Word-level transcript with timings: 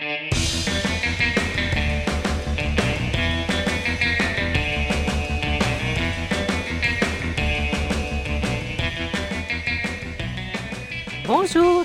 Bonjour 0.00 0.16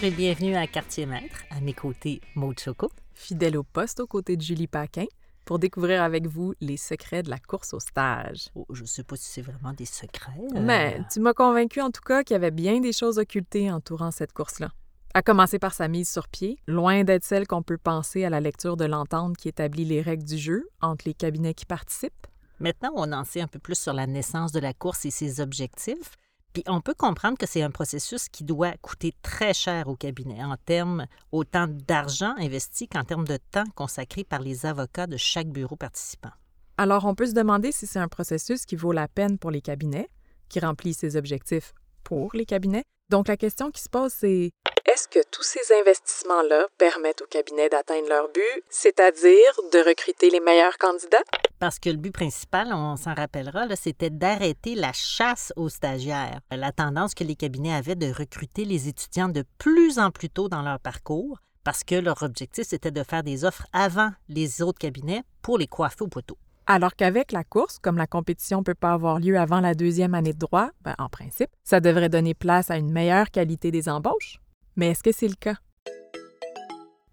et 0.02 0.12
bienvenue 0.12 0.56
à 0.56 0.66
Quartier 0.68 1.06
Maître. 1.06 1.44
À 1.50 1.60
mes 1.60 1.74
côtés, 1.74 2.22
Maud 2.36 2.58
Choco. 2.58 2.90
Fidèle 3.14 3.58
au 3.58 3.64
poste 3.64 4.00
aux 4.00 4.08
côtés 4.08 4.38
de 4.38 4.42
Julie 4.42 4.68
Paquin 4.68 5.08
pour 5.44 5.60
découvrir 5.60 6.02
avec 6.02 6.26
vous 6.26 6.54
les 6.62 6.78
secrets 6.78 7.22
de 7.22 7.30
la 7.30 7.40
course 7.40 7.74
au 7.74 7.82
stage. 7.82 8.48
Oh, 8.56 8.66
je 8.72 8.84
ne 8.84 8.88
sais 8.88 9.04
pas 9.04 9.18
si 9.18 9.30
c'est 9.30 9.42
vraiment 9.42 9.74
des 9.74 9.86
secrets. 9.86 10.32
euh. 10.56 10.62
Mais 10.62 11.02
tu 11.12 11.20
m'as 11.20 11.34
convaincu 11.34 11.82
en 11.82 11.92
tout 11.92 12.02
cas 12.02 12.24
qu'il 12.24 12.36
y 12.36 12.38
avait 12.38 12.52
bien 12.52 12.80
des 12.80 12.94
choses 12.94 13.20
occultées 13.20 13.70
entourant 13.70 14.12
cette 14.12 14.32
course-là. 14.32 14.72
À 15.16 15.22
commencer 15.22 15.60
par 15.60 15.74
sa 15.74 15.88
mise 15.88 16.10
sur 16.10 16.28
pied, 16.28 16.60
loin 16.68 17.06
d'être 17.06 17.24
celle 17.24 17.48
qu'on 17.48 17.64
peut 17.64 17.78
penser 17.78 18.26
à 18.26 18.30
la 18.30 18.42
lecture 18.42 18.76
de 18.76 18.84
l'entente 18.84 19.38
qui 19.38 19.48
établit 19.48 19.86
les 19.86 20.02
règles 20.02 20.26
du 20.26 20.38
jeu 20.38 20.68
entre 20.82 21.06
les 21.08 21.14
cabinets 21.14 21.54
qui 21.54 21.66
participent. 21.66 22.28
Maintenant, 22.60 22.92
on 22.96 23.14
en 23.14 23.24
sait 23.24 23.40
un 23.40 23.48
peu 23.48 23.58
plus 23.58 23.80
sur 23.80 23.94
la 23.94 24.08
naissance 24.08 24.52
de 24.52 24.60
la 24.60 24.74
course 24.74 25.06
et 25.06 25.12
ses 25.12 25.40
objectifs. 25.40 26.18
Puis 26.52 26.64
on 26.68 26.82
peut 26.82 26.94
comprendre 26.94 27.38
que 27.38 27.48
c'est 27.48 27.62
un 27.62 27.72
processus 27.72 28.28
qui 28.28 28.44
doit 28.44 28.74
coûter 28.82 29.14
très 29.22 29.54
cher 29.54 29.88
au 29.88 29.96
cabinet 29.96 30.44
en 30.44 30.58
termes 30.58 31.06
autant 31.32 31.68
d'argent 31.70 32.36
investi 32.38 32.90
qu'en 32.90 33.06
termes 33.06 33.26
de 33.26 33.38
temps 33.52 33.64
consacré 33.74 34.26
par 34.26 34.42
les 34.42 34.66
avocats 34.66 35.08
de 35.08 35.16
chaque 35.16 35.48
bureau 35.48 35.78
participant. 35.78 36.32
Alors 36.78 37.06
on 37.06 37.16
peut 37.16 37.28
se 37.28 37.34
demander 37.34 37.72
si 37.72 37.88
c'est 37.88 38.00
un 38.00 38.10
processus 38.10 38.66
qui 38.66 38.76
vaut 38.76 38.92
la 38.92 39.08
peine 39.08 39.38
pour 39.38 39.52
les 39.52 39.62
cabinets, 39.62 40.10
qui 40.50 40.60
remplit 40.60 40.94
ses 40.94 41.16
objectifs 41.16 41.74
pour 42.04 42.32
les 42.34 42.46
cabinets. 42.46 42.84
Donc 43.10 43.30
la 43.30 43.38
question 43.38 43.72
qui 43.72 43.82
se 43.82 43.90
pose, 43.90 44.12
c'est 44.12 44.52
est-ce 44.96 45.10
que 45.10 45.20
tous 45.30 45.44
ces 45.44 45.74
investissements-là 45.82 46.68
permettent 46.78 47.22
aux 47.22 47.28
cabinets 47.28 47.68
d'atteindre 47.68 48.08
leur 48.08 48.30
but, 48.30 48.64
c'est-à-dire 48.70 49.52
de 49.74 49.80
recruter 49.80 50.30
les 50.30 50.40
meilleurs 50.40 50.78
candidats? 50.78 51.24
Parce 51.60 51.80
que 51.80 51.90
le 51.90 51.98
but 51.98 52.14
principal, 52.14 52.70
on 52.72 52.96
s'en 52.96 53.14
rappellera, 53.14 53.68
c'était 53.76 54.10
d'arrêter 54.10 54.74
la 54.74 54.94
chasse 54.94 55.52
aux 55.58 55.68
stagiaires. 55.68 56.40
La 56.50 56.72
tendance 56.72 57.14
que 57.14 57.26
les 57.26 57.36
cabinets 57.36 57.74
avaient 57.74 57.96
de 57.96 58.10
recruter 58.10 58.64
les 58.64 58.88
étudiants 58.88 59.28
de 59.28 59.44
plus 59.58 60.00
en 60.00 60.12
plus 60.12 60.30
tôt 60.30 60.48
dans 60.48 60.62
leur 60.62 60.80
parcours, 60.80 61.40
parce 61.66 61.84
que 61.84 61.96
leur 61.96 62.24
objectif, 62.24 62.66
c'était 62.66 62.92
de 62.92 63.04
faire 63.04 63.24
des 63.24 63.44
offres 63.44 63.68
avant 63.74 64.12
les 64.30 64.62
autres 64.62 64.80
cabinets 64.80 65.24
pour 65.42 65.58
les 65.58 65.68
coiffer 65.68 66.04
au 66.04 66.08
poteau. 66.08 66.38
Alors 66.68 66.96
qu'avec 66.96 67.34
la 67.34 67.44
course, 67.44 67.80
comme 67.80 67.98
la 67.98 68.08
compétition 68.08 68.60
ne 68.60 68.64
peut 68.64 68.74
pas 68.74 68.94
avoir 68.94 69.20
lieu 69.20 69.38
avant 69.38 69.60
la 69.60 69.74
deuxième 69.74 70.14
année 70.14 70.34
de 70.34 70.40
droit, 70.40 70.70
ben, 70.84 70.96
en 71.00 71.10
principe, 71.10 71.50
ça 71.66 71.82
devrait 71.82 72.08
donner 72.08 72.34
place 72.34 72.72
à 72.72 72.78
une 72.78 72.94
meilleure 72.94 73.30
qualité 73.30 73.72
des 73.72 73.90
embauches. 73.90 74.40
Mais 74.76 74.90
est-ce 74.90 75.04
que 75.04 75.12
c'est 75.14 75.28
le 75.28 75.36
cas? 75.36 75.56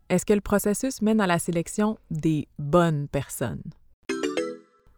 Est-ce 0.09 0.27
que 0.27 0.33
le 0.33 0.41
processus 0.41 1.01
mène 1.01 1.21
à 1.21 1.27
la 1.27 1.39
sélection 1.39 1.97
des 2.11 2.49
bonnes 2.59 3.07
personnes? 3.09 3.63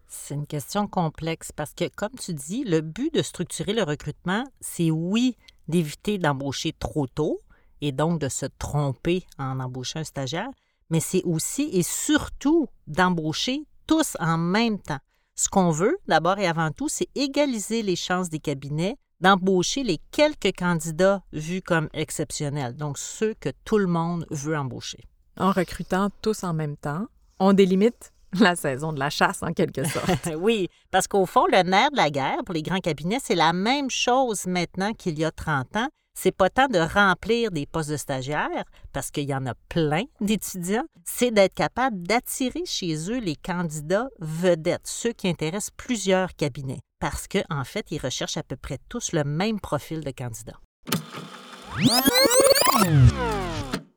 C'est 0.08 0.34
une 0.34 0.46
question 0.46 0.88
complexe 0.88 1.52
parce 1.52 1.74
que, 1.74 1.88
comme 1.94 2.14
tu 2.18 2.32
dis, 2.32 2.64
le 2.64 2.80
but 2.80 3.12
de 3.12 3.20
structurer 3.20 3.74
le 3.74 3.82
recrutement, 3.82 4.44
c'est 4.60 4.90
oui 4.90 5.36
d'éviter 5.68 6.18
d'embaucher 6.18 6.72
trop 6.72 7.06
tôt 7.06 7.42
et 7.82 7.92
donc 7.92 8.20
de 8.20 8.28
se 8.28 8.46
tromper 8.58 9.26
en 9.38 9.60
embauchant 9.60 10.00
un 10.00 10.04
stagiaire, 10.04 10.48
mais 10.88 11.00
c'est 11.00 11.22
aussi 11.24 11.68
et 11.72 11.82
surtout 11.82 12.68
d'embaucher 12.86 13.66
tous 13.86 14.16
en 14.20 14.38
même 14.38 14.78
temps. 14.78 15.00
Ce 15.34 15.48
qu'on 15.48 15.70
veut, 15.70 15.98
d'abord 16.06 16.38
et 16.38 16.46
avant 16.46 16.70
tout, 16.70 16.88
c'est 16.88 17.08
égaliser 17.14 17.82
les 17.82 17.96
chances 17.96 18.30
des 18.30 18.38
cabinets 18.38 18.96
d'embaucher 19.20 19.82
les 19.82 19.98
quelques 20.10 20.56
candidats 20.56 21.22
vus 21.32 21.62
comme 21.62 21.88
exceptionnels, 21.92 22.74
donc 22.74 22.98
ceux 22.98 23.34
que 23.34 23.50
tout 23.64 23.78
le 23.78 23.86
monde 23.86 24.26
veut 24.30 24.56
embaucher. 24.56 25.04
En 25.36 25.50
recrutant 25.50 26.10
tous 26.22 26.44
en 26.44 26.54
même 26.54 26.76
temps, 26.76 27.06
on 27.38 27.52
délimite 27.52 28.12
la 28.40 28.56
saison 28.56 28.92
de 28.92 28.98
la 28.98 29.10
chasse 29.10 29.42
en 29.42 29.52
quelque 29.52 29.84
sorte. 29.84 30.30
oui, 30.38 30.68
parce 30.90 31.06
qu'au 31.06 31.26
fond, 31.26 31.46
le 31.46 31.62
nerf 31.62 31.90
de 31.90 31.96
la 31.96 32.10
guerre 32.10 32.44
pour 32.44 32.54
les 32.54 32.62
grands 32.62 32.80
cabinets, 32.80 33.18
c'est 33.22 33.34
la 33.34 33.52
même 33.52 33.90
chose 33.90 34.46
maintenant 34.46 34.92
qu'il 34.92 35.18
y 35.18 35.24
a 35.24 35.30
30 35.30 35.76
ans. 35.76 35.88
C'est 36.16 36.34
pas 36.34 36.48
tant 36.48 36.68
de 36.68 36.78
remplir 36.78 37.50
des 37.50 37.66
postes 37.66 37.90
de 37.90 37.96
stagiaires, 37.96 38.64
parce 38.92 39.10
qu'il 39.10 39.28
y 39.28 39.34
en 39.34 39.46
a 39.46 39.54
plein 39.68 40.04
d'étudiants, 40.20 40.86
c'est 41.04 41.32
d'être 41.32 41.54
capable 41.54 42.06
d'attirer 42.06 42.64
chez 42.64 43.10
eux 43.10 43.18
les 43.18 43.36
candidats 43.36 44.08
vedettes, 44.20 44.86
ceux 44.86 45.12
qui 45.12 45.28
intéressent 45.28 45.72
plusieurs 45.76 46.34
cabinets, 46.36 46.80
parce 47.00 47.26
qu'en 47.26 47.42
en 47.50 47.64
fait, 47.64 47.90
ils 47.90 47.98
recherchent 48.00 48.36
à 48.36 48.42
peu 48.42 48.56
près 48.56 48.78
tous 48.88 49.12
le 49.12 49.24
même 49.24 49.60
profil 49.60 50.00
de 50.00 50.10
candidat. 50.12 50.58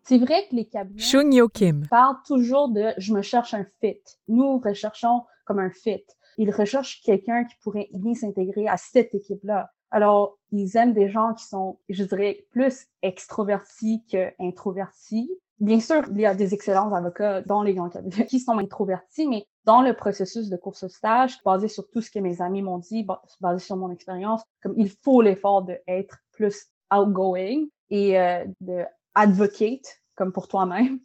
C'est 0.03 0.17
vrai 0.17 0.47
que 0.50 0.56
les 0.56 0.66
cabinets 0.66 1.47
Kim. 1.53 1.88
parlent 1.88 2.16
toujours 2.25 2.69
de 2.69 2.94
je 2.97 3.13
me 3.13 3.22
cherche 3.22 3.53
un 3.53 3.66
fit. 3.81 4.01
Nous 4.27 4.59
recherchons 4.59 5.23
comme 5.45 5.59
un 5.59 5.69
fit. 5.69 6.03
Ils 6.38 6.51
recherchent 6.51 7.01
quelqu'un 7.03 7.44
qui 7.44 7.56
pourrait 7.61 7.89
bien 7.94 8.13
s'intégrer 8.13 8.67
à 8.67 8.77
cette 8.77 9.13
équipe-là. 9.13 9.69
Alors, 9.91 10.37
ils 10.51 10.75
aiment 10.77 10.93
des 10.93 11.09
gens 11.09 11.33
qui 11.33 11.45
sont, 11.45 11.79
je 11.89 12.03
dirais, 12.03 12.45
plus 12.51 12.87
extrovertis 13.01 14.03
qu'introvertis. 14.09 15.29
Bien 15.59 15.79
sûr, 15.79 16.03
il 16.11 16.21
y 16.21 16.25
a 16.25 16.35
des 16.35 16.53
excellents 16.53 16.93
avocats 16.93 17.41
dans 17.41 17.63
les 17.63 17.73
grands 17.73 17.89
cabinets 17.89 18.25
qui 18.29 18.39
sont 18.39 18.57
introvertis, 18.57 19.27
mais 19.27 19.47
dans 19.65 19.81
le 19.81 19.93
processus 19.93 20.49
de 20.49 20.57
course 20.57 20.83
au 20.83 20.89
stage, 20.89 21.37
basé 21.43 21.67
sur 21.67 21.89
tout 21.89 22.01
ce 22.01 22.11
que 22.11 22.19
mes 22.19 22.41
amis 22.41 22.61
m'ont 22.61 22.77
dit, 22.77 23.05
basé 23.41 23.65
sur 23.65 23.75
mon 23.75 23.91
expérience, 23.91 24.43
comme 24.61 24.73
il 24.77 24.89
faut 25.03 25.21
l'effort 25.21 25.63
d'être 25.63 26.17
plus 26.31 26.67
outgoing 26.93 27.65
et 27.89 28.19
euh, 28.19 28.45
de 28.61 28.83
advocate 29.15 30.01
comme 30.15 30.31
pour 30.31 30.47
toi-même. 30.47 30.99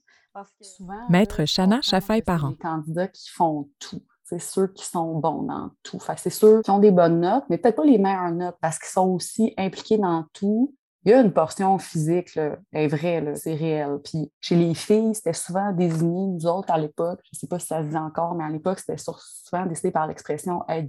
Maître 1.11 1.45
Chana 1.45 1.83
Chafaille-Parent. 1.83 2.51
Les 2.51 2.57
candidats 2.57 3.09
qui 3.09 3.31
font 3.31 3.69
tout. 3.79 4.03
C'est 4.33 4.39
ceux 4.39 4.67
qui 4.69 4.87
sont 4.87 5.19
bons 5.19 5.43
dans 5.43 5.71
tout. 5.83 5.99
C'est 6.17 6.31
ceux 6.31 6.63
qui 6.63 6.71
ont 6.71 6.79
des 6.79 6.91
bonnes 6.91 7.21
notes, 7.21 7.45
mais 7.51 7.59
peut-être 7.59 7.77
pas 7.77 7.85
les 7.85 7.99
meilleures 7.99 8.31
notes 8.31 8.57
parce 8.63 8.79
qu'ils 8.79 8.89
sont 8.89 9.09
aussi 9.11 9.53
impliqués 9.59 9.99
dans 9.99 10.25
tout. 10.33 10.75
Il 11.05 11.11
y 11.11 11.15
a 11.15 11.21
une 11.21 11.33
portion 11.33 11.77
physique, 11.79 12.35
là, 12.37 12.57
elle 12.71 12.85
est 12.85 12.89
vraie, 12.89 13.35
c'est 13.35 13.55
réel. 13.55 13.99
Puis 14.03 14.33
chez 14.41 14.55
les 14.55 14.73
filles, 14.73 15.15
c'était 15.15 15.35
souvent 15.35 15.71
désigné, 15.73 16.29
nous 16.29 16.47
autres 16.47 16.73
à 16.73 16.79
l'époque, 16.79 17.21
je 17.25 17.31
ne 17.35 17.39
sais 17.41 17.47
pas 17.47 17.59
si 17.59 17.67
ça 17.67 17.83
se 17.83 17.89
dit 17.89 17.97
encore, 17.97 18.35
mais 18.37 18.45
à 18.45 18.49
l'époque, 18.49 18.79
c'était 18.79 18.97
souvent 18.97 19.67
décidé 19.67 19.91
par 19.91 20.07
l'expression 20.07 20.63
être. 20.69 20.89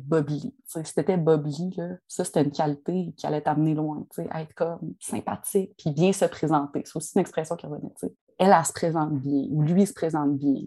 T'sais, 0.67 0.83
si 0.85 0.93
t'étais 0.93 1.17
là, 1.17 1.95
ça 2.07 2.23
c'était 2.23 2.43
une 2.43 2.51
qualité 2.51 3.13
qui 3.17 3.27
allait 3.27 3.41
t'amener 3.41 3.73
loin. 3.73 4.05
Être 4.17 4.53
comme 4.55 4.93
sympathique, 5.01 5.73
puis 5.77 5.91
bien 5.91 6.13
se 6.13 6.25
présenter. 6.25 6.83
C'est 6.85 6.95
aussi 6.95 7.11
une 7.15 7.21
expression 7.21 7.57
qui 7.57 7.65
revenait. 7.65 7.91
T'sais. 7.95 8.13
Elle, 8.37 8.55
elle 8.57 8.65
se 8.65 8.71
présente 8.71 9.13
bien, 9.13 9.47
ou 9.49 9.63
lui 9.63 9.85
se 9.85 9.93
présente 9.93 10.37
bien. 10.37 10.61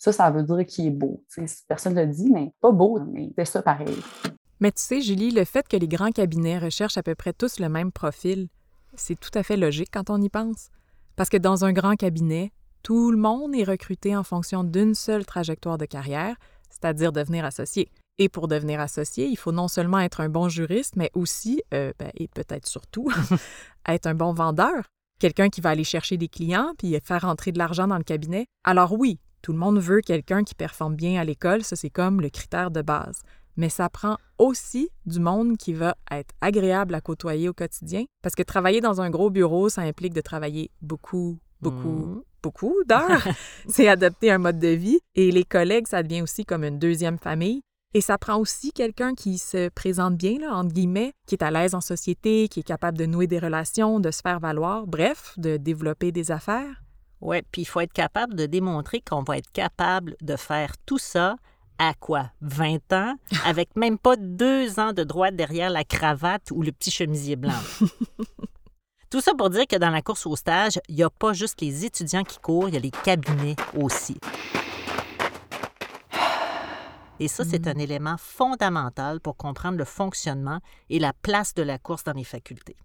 Ça, 0.00 0.12
ça 0.12 0.30
veut 0.30 0.42
dire 0.42 0.64
qu'il 0.64 0.86
est 0.86 0.90
beau. 0.90 1.22
Personne 1.68 1.94
ne 1.94 2.00
le 2.00 2.06
dit, 2.06 2.30
mais 2.30 2.54
pas 2.62 2.72
beau, 2.72 2.98
mais 3.12 3.30
c'est 3.36 3.44
ça 3.44 3.62
pareil. 3.62 3.94
Mais 4.58 4.72
tu 4.72 4.80
sais, 4.80 5.02
Julie, 5.02 5.30
le 5.30 5.44
fait 5.44 5.68
que 5.68 5.76
les 5.76 5.88
grands 5.88 6.10
cabinets 6.10 6.58
recherchent 6.58 6.96
à 6.96 7.02
peu 7.02 7.14
près 7.14 7.34
tous 7.34 7.60
le 7.60 7.68
même 7.68 7.92
profil, 7.92 8.48
c'est 8.94 9.20
tout 9.20 9.30
à 9.34 9.42
fait 9.42 9.58
logique 9.58 9.90
quand 9.92 10.08
on 10.08 10.20
y 10.22 10.30
pense. 10.30 10.70
Parce 11.16 11.28
que 11.28 11.36
dans 11.36 11.66
un 11.66 11.72
grand 11.74 11.96
cabinet, 11.96 12.50
tout 12.82 13.10
le 13.10 13.18
monde 13.18 13.54
est 13.54 13.64
recruté 13.64 14.16
en 14.16 14.22
fonction 14.22 14.64
d'une 14.64 14.94
seule 14.94 15.26
trajectoire 15.26 15.76
de 15.76 15.84
carrière, 15.84 16.34
c'est-à-dire 16.70 17.12
devenir 17.12 17.44
associé. 17.44 17.90
Et 18.16 18.30
pour 18.30 18.48
devenir 18.48 18.80
associé, 18.80 19.26
il 19.26 19.36
faut 19.36 19.52
non 19.52 19.68
seulement 19.68 19.98
être 19.98 20.22
un 20.22 20.30
bon 20.30 20.48
juriste, 20.48 20.96
mais 20.96 21.10
aussi, 21.12 21.62
euh, 21.74 21.92
ben, 21.98 22.10
et 22.14 22.28
peut-être 22.28 22.66
surtout, 22.66 23.10
être 23.86 24.06
un 24.06 24.14
bon 24.14 24.32
vendeur. 24.32 24.84
Quelqu'un 25.18 25.50
qui 25.50 25.60
va 25.60 25.68
aller 25.68 25.84
chercher 25.84 26.16
des 26.16 26.28
clients 26.28 26.72
puis 26.78 26.98
faire 27.04 27.20
rentrer 27.20 27.52
de 27.52 27.58
l'argent 27.58 27.86
dans 27.86 27.98
le 27.98 28.04
cabinet. 28.04 28.46
Alors 28.64 28.92
oui, 28.98 29.18
tout 29.42 29.52
le 29.52 29.58
monde 29.58 29.78
veut 29.78 30.00
quelqu'un 30.00 30.44
qui 30.44 30.54
performe 30.54 30.94
bien 30.94 31.20
à 31.20 31.24
l'école, 31.24 31.62
ça 31.62 31.76
c'est 31.76 31.90
comme 31.90 32.20
le 32.20 32.30
critère 32.30 32.70
de 32.70 32.82
base 32.82 33.22
mais 33.60 33.68
ça 33.68 33.88
prend 33.88 34.16
aussi 34.38 34.90
du 35.06 35.20
monde 35.20 35.56
qui 35.56 35.74
va 35.74 35.94
être 36.10 36.34
agréable 36.40 36.94
à 36.94 37.00
côtoyer 37.00 37.48
au 37.48 37.52
quotidien. 37.52 38.04
Parce 38.22 38.34
que 38.34 38.42
travailler 38.42 38.80
dans 38.80 39.00
un 39.00 39.10
gros 39.10 39.28
bureau, 39.28 39.68
ça 39.68 39.82
implique 39.82 40.14
de 40.14 40.22
travailler 40.22 40.70
beaucoup, 40.80 41.38
beaucoup, 41.60 41.88
mmh. 41.88 42.22
beaucoup 42.42 42.74
d'heures. 42.88 43.28
C'est 43.68 43.86
adopter 43.86 44.30
un 44.30 44.38
mode 44.38 44.58
de 44.58 44.68
vie. 44.68 44.98
Et 45.14 45.30
les 45.30 45.44
collègues, 45.44 45.88
ça 45.88 46.02
devient 46.02 46.22
aussi 46.22 46.46
comme 46.46 46.64
une 46.64 46.78
deuxième 46.78 47.18
famille. 47.18 47.60
Et 47.92 48.00
ça 48.00 48.18
prend 48.18 48.38
aussi 48.38 48.72
quelqu'un 48.72 49.14
qui 49.14 49.36
se 49.36 49.68
présente 49.68 50.16
bien, 50.16 50.38
là, 50.38 50.54
entre 50.54 50.72
guillemets, 50.72 51.12
qui 51.26 51.34
est 51.34 51.42
à 51.42 51.50
l'aise 51.50 51.74
en 51.74 51.80
société, 51.80 52.48
qui 52.48 52.60
est 52.60 52.64
capable 52.64 52.96
de 52.96 53.04
nouer 53.04 53.26
des 53.26 53.40
relations, 53.40 53.98
de 53.98 54.12
se 54.12 54.20
faire 54.22 54.38
valoir, 54.38 54.86
bref, 54.86 55.34
de 55.38 55.56
développer 55.56 56.12
des 56.12 56.30
affaires. 56.30 56.82
Oui, 57.20 57.42
puis 57.52 57.62
il 57.62 57.66
faut 57.66 57.80
être 57.80 57.92
capable 57.92 58.34
de 58.34 58.46
démontrer 58.46 59.00
qu'on 59.00 59.22
va 59.22 59.38
être 59.38 59.50
capable 59.52 60.16
de 60.20 60.36
faire 60.36 60.72
tout 60.86 60.98
ça 60.98 61.36
à 61.78 61.94
quoi? 61.94 62.30
20 62.42 62.92
ans, 62.92 63.14
avec 63.44 63.74
même 63.76 63.98
pas 63.98 64.16
deux 64.16 64.78
ans 64.78 64.92
de 64.92 65.02
droit 65.02 65.30
derrière 65.30 65.70
la 65.70 65.84
cravate 65.84 66.50
ou 66.50 66.62
le 66.62 66.72
petit 66.72 66.90
chemisier 66.90 67.36
blanc. 67.36 67.52
Tout 69.10 69.20
ça 69.20 69.34
pour 69.34 69.50
dire 69.50 69.66
que 69.66 69.74
dans 69.74 69.90
la 69.90 70.02
course 70.02 70.24
au 70.24 70.36
stage, 70.36 70.78
il 70.88 70.94
n'y 70.94 71.02
a 71.02 71.10
pas 71.10 71.32
juste 71.32 71.60
les 71.60 71.84
étudiants 71.84 72.22
qui 72.22 72.38
courent, 72.38 72.68
il 72.68 72.74
y 72.74 72.76
a 72.76 72.80
les 72.80 72.92
cabinets 72.92 73.56
aussi. 73.76 74.20
Et 77.18 77.26
ça, 77.26 77.44
c'est 77.44 77.66
un 77.66 77.74
élément 77.74 78.14
fondamental 78.18 79.18
pour 79.18 79.36
comprendre 79.36 79.76
le 79.76 79.84
fonctionnement 79.84 80.60
et 80.90 81.00
la 81.00 81.12
place 81.12 81.54
de 81.54 81.62
la 81.62 81.76
course 81.76 82.04
dans 82.04 82.12
les 82.12 82.22
facultés. 82.22 82.76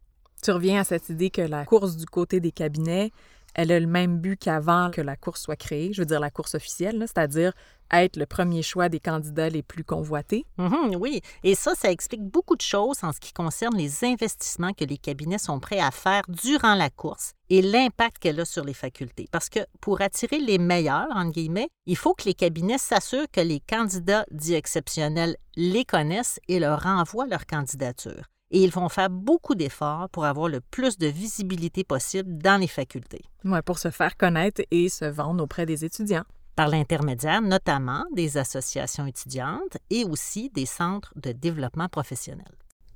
Tu 0.41 0.51
reviens 0.51 0.81
à 0.81 0.83
cette 0.83 1.09
idée 1.09 1.29
que 1.29 1.41
la 1.41 1.63
course 1.63 1.95
du 1.95 2.05
côté 2.05 2.39
des 2.39 2.51
cabinets 2.51 3.11
Elle 3.55 3.71
a 3.71 3.79
le 3.79 3.87
même 3.87 4.19
but 4.19 4.37
qu'avant 4.37 4.91
que 4.91 4.99
la 5.01 5.15
course 5.15 5.41
soit 5.41 5.55
créée, 5.55 5.93
je 5.93 6.01
veux 6.01 6.05
dire 6.05 6.19
la 6.19 6.29
course 6.29 6.55
officielle, 6.55 6.97
c'est-à-dire 6.99 7.53
être 7.91 8.17
le 8.17 8.25
premier 8.25 8.61
choix 8.61 8.89
des 8.89 8.99
candidats 8.99 9.47
les 9.47 9.63
plus 9.63 9.85
convoités. 9.85 10.45
Mhm, 10.57 10.95
oui, 10.99 11.21
et 11.43 11.55
ça, 11.55 11.73
ça 11.73 11.89
explique 11.89 12.21
beaucoup 12.21 12.57
de 12.57 12.61
choses 12.61 13.03
en 13.03 13.13
ce 13.13 13.19
qui 13.19 13.31
concerne 13.31 13.77
les 13.77 14.03
investissements 14.03 14.73
que 14.73 14.83
les 14.83 14.97
cabinets 14.97 15.37
sont 15.37 15.59
prêts 15.59 15.79
à 15.79 15.91
faire 15.91 16.23
durant 16.27 16.75
la 16.75 16.89
course 16.89 17.31
et 17.49 17.61
l'impact 17.61 18.19
qu'elle 18.19 18.39
a 18.41 18.45
sur 18.45 18.65
les 18.65 18.73
facultés. 18.73 19.29
Parce 19.31 19.49
que 19.49 19.59
pour 19.79 20.01
attirer 20.01 20.39
les 20.39 20.57
meilleurs, 20.57 21.07
entre 21.15 21.31
guillemets, 21.31 21.69
il 21.85 21.95
faut 21.95 22.13
que 22.13 22.25
les 22.25 22.33
cabinets 22.33 22.77
s'assurent 22.77 23.31
que 23.31 23.41
les 23.41 23.61
candidats 23.61 24.25
dits 24.31 24.55
exceptionnels 24.55 25.37
les 25.55 25.85
connaissent 25.85 26.39
et 26.49 26.59
leur 26.59 26.85
envoient 26.85 27.27
leur 27.27 27.45
candidature 27.45 28.25
et 28.55 28.59
ils 28.59 28.71
vont 28.71 28.87
faire 28.87 29.09
beaucoup 29.09 29.53
d'efforts 29.53 30.07
pour 30.09 30.23
avoir 30.23 30.47
le 30.47 30.61
plus 30.61 30.97
de 30.97 31.07
visibilité 31.07 31.83
possible 31.83 32.37
dans 32.37 32.57
les 32.57 32.67
facultés. 32.67 33.25
Ouais, 33.43 33.61
pour 33.61 33.79
se 33.79 33.91
faire 33.91 34.15
connaître 34.15 34.61
et 34.71 34.87
se 34.87 35.03
vendre 35.03 35.43
auprès 35.43 35.65
des 35.65 35.83
étudiants. 35.83 36.23
Par 36.55 36.69
l'intermédiaire 36.69 37.41
notamment 37.41 38.05
des 38.13 38.37
associations 38.37 39.05
étudiantes 39.07 39.77
et 39.89 40.05
aussi 40.05 40.49
des 40.51 40.65
centres 40.65 41.11
de 41.17 41.33
développement 41.33 41.89
professionnel. 41.89 42.47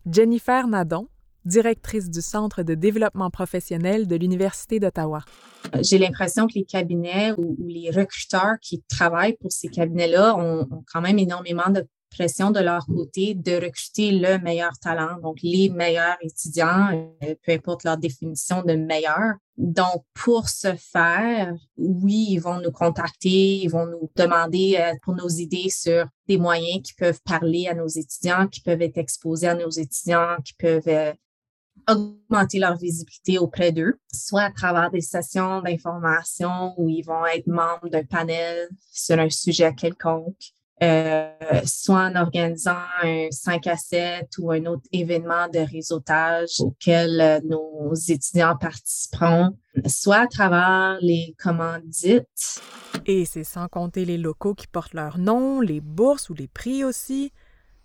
Jennifer 0.10 0.66
Nadon, 0.66 1.10
directrice 1.44 2.10
du 2.10 2.22
Centre 2.22 2.64
de 2.64 2.74
développement 2.74 3.30
professionnel 3.30 4.08
de 4.08 4.16
l'Université 4.16 4.80
d'Ottawa. 4.80 5.26
J'ai 5.82 5.98
l'impression 5.98 6.48
que 6.48 6.54
les 6.56 6.64
cabinets 6.64 7.34
ou, 7.38 7.58
les 7.68 7.92
recruteurs 7.92 8.56
qui 8.62 8.82
travaillent 8.88 9.36
pour 9.36 9.52
ces 9.52 9.68
cabinets-là 9.68 10.38
ont, 10.38 10.68
ont, 10.72 10.84
quand 10.90 11.02
même 11.02 11.20
énormément 11.20 11.70
de 11.70 11.86
pression 12.10 12.52
de 12.52 12.60
leur 12.60 12.86
côté 12.86 13.34
de 13.34 13.54
recruter 13.54 14.12
le 14.12 14.38
meilleur 14.40 14.72
talent, 14.82 15.20
donc 15.22 15.38
les 15.44 15.70
meilleurs 15.70 16.18
étudiants, 16.22 16.90
euh, 17.24 17.36
peu 17.46 17.52
importe 17.54 17.84
leur 17.84 17.98
définition 17.98 18.64
de 18.64 18.74
meilleur. 18.74 19.36
Donc, 19.58 20.06
pour 20.14 20.48
ce 20.48 20.74
faire, 20.76 21.54
oui, 21.78 22.28
ils 22.30 22.40
vont 22.40 22.62
nous 22.62 22.72
contacter, 22.72 23.58
ils 23.58 23.70
vont 23.70 23.86
nous 23.86 24.10
demander 24.16 24.78
euh, 24.80 24.94
pour 25.04 25.16
nos 25.16 25.28
idées 25.28 25.70
sur 25.70 26.06
des 26.28 26.38
moyens 26.38 26.82
qui 26.84 26.94
peuvent 26.94 27.22
parler 27.26 27.68
à 27.68 27.74
nos 27.74 27.88
étudiants, 27.88 28.48
qui 28.48 28.62
peuvent 28.62 28.82
être 28.82 28.98
exposés 28.98 29.48
à 29.48 29.56
nos 29.56 29.70
étudiants, 29.70 30.38
qui 30.46 30.54
peuvent 30.54 30.88
euh, 30.88 31.14
augmenter 31.90 32.60
leur 32.60 32.78
visibilité 32.78 33.38
auprès 33.38 33.72
d'eux, 33.72 34.00
soit 34.14 34.44
à 34.44 34.52
travers 34.52 34.92
des 34.92 35.02
sessions 35.02 35.62
d'information 35.62 36.74
où 36.78 36.90
ils 36.90 37.04
vont 37.04 37.26
être 37.26 37.48
membres 37.48 37.90
d'un 37.90 38.04
panel 38.04 38.70
sur 38.92 39.20
un 39.20 39.30
sujet 39.30 39.74
quelconque, 39.74 40.54
euh, 40.81 41.30
soit 41.66 42.06
en 42.06 42.16
organisant 42.16 42.78
un 43.04 43.28
5 43.31 43.68
à 43.68 43.76
7 43.76 44.28
ou 44.40 44.52
un 44.52 44.66
autre 44.66 44.84
événement 44.94 45.48
de 45.54 45.60
réseautage 45.60 46.62
auquel 46.62 47.20
euh, 47.20 47.40
nos 47.44 47.94
étudiants 47.94 48.56
participeront, 48.56 49.58
soit 49.88 50.22
à 50.22 50.28
travers 50.28 50.98
les 51.02 51.36
commandites. 51.38 52.62
Et 53.06 53.26
c'est 53.26 53.44
sans 53.44 53.68
compter 53.68 54.06
les 54.06 54.18
locaux 54.18 54.54
qui 54.54 54.68
portent 54.68 54.94
leur 54.94 55.18
nom, 55.18 55.60
les 55.60 55.81
bourses 55.81 56.30
ou 56.30 56.34
les 56.34 56.48
prix 56.48 56.84
aussi. 56.84 57.34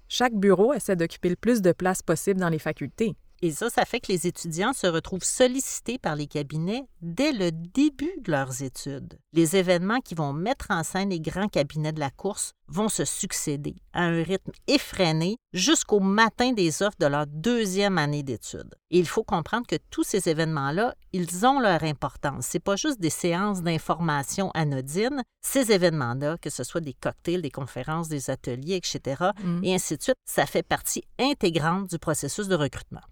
Chaque 0.08 0.35
bureau 0.35 0.73
essaie 0.73 0.96
d'occuper 0.96 1.31
le 1.31 1.37
plus 1.37 1.62
de 1.62 1.73
place 1.73 2.02
possible 2.02 2.38
dans 2.38 2.49
les 2.49 2.58
facultés. 2.58 3.17
Et 3.44 3.50
ça, 3.50 3.69
ça 3.69 3.85
fait 3.85 4.00
que 4.00 4.11
les 4.11 4.26
étudiants 4.26 4.73
se 4.73 4.87
retrouvent 4.87 5.23
sollicités 5.23 5.99
par 5.99 6.17
les 6.17 6.26
cabinets 6.26 6.85
dès 7.02 7.31
le 7.31 7.52
début 7.52 8.11
de 8.23 8.31
leurs 8.31 8.62
études. 8.62 9.19
Les 9.35 9.55
événements 9.55 10.00
qui 10.00 10.14
vont 10.14 10.32
mettre 10.32 10.69
en 10.70 10.82
scène 10.82 11.11
les 11.11 11.20
grands 11.20 11.49
cabinets 11.49 11.93
de 11.93 12.00
la 12.00 12.08
course 12.08 12.52
vont 12.69 12.88
se 12.88 13.05
succéder 13.05 13.76
à 13.93 14.05
un 14.05 14.23
rythme 14.23 14.52
effréné 14.67 15.37
jusqu'au 15.52 16.00
matin 16.00 16.52
des 16.52 16.82
offres 16.82 16.96
de 16.99 17.05
leur 17.05 17.26
deuxième 17.26 17.99
année 17.99 18.23
d'études. 18.23 18.75
Et 18.91 18.99
il 18.99 19.06
faut 19.06 19.25
comprendre 19.25 19.67
que 19.67 19.76
tous 19.91 20.05
ces 20.05 20.26
événements-là, 20.31 20.94
ils 21.12 21.44
ont 21.44 21.61
leur 21.61 21.82
importance. 21.85 22.46
C'est 22.46 22.64
pas 22.64 22.76
juste 22.76 22.99
des 22.99 23.11
séances 23.11 23.61
d'information 23.61 24.52
anodines. 24.52 25.23
Ces 25.43 25.70
événements-là, 25.70 26.38
que 26.38 26.49
ce 26.49 26.64
soit 26.64 26.81
des 26.81 26.94
cocktails, 26.94 27.43
des 27.43 27.50
conférences, 27.50 28.08
des 28.08 28.31
ateliers, 28.31 28.76
etc., 28.76 29.32
mm. 29.43 29.64
et 29.64 29.75
ainsi 29.75 29.99
de 29.99 30.02
suite, 30.02 30.17
ça 30.25 30.46
fait 30.46 30.62
partie 30.62 31.05
intégrante 31.19 31.91
du 31.91 31.99
processus 31.99 32.49
de 32.49 32.55
recrutement. 32.55 33.02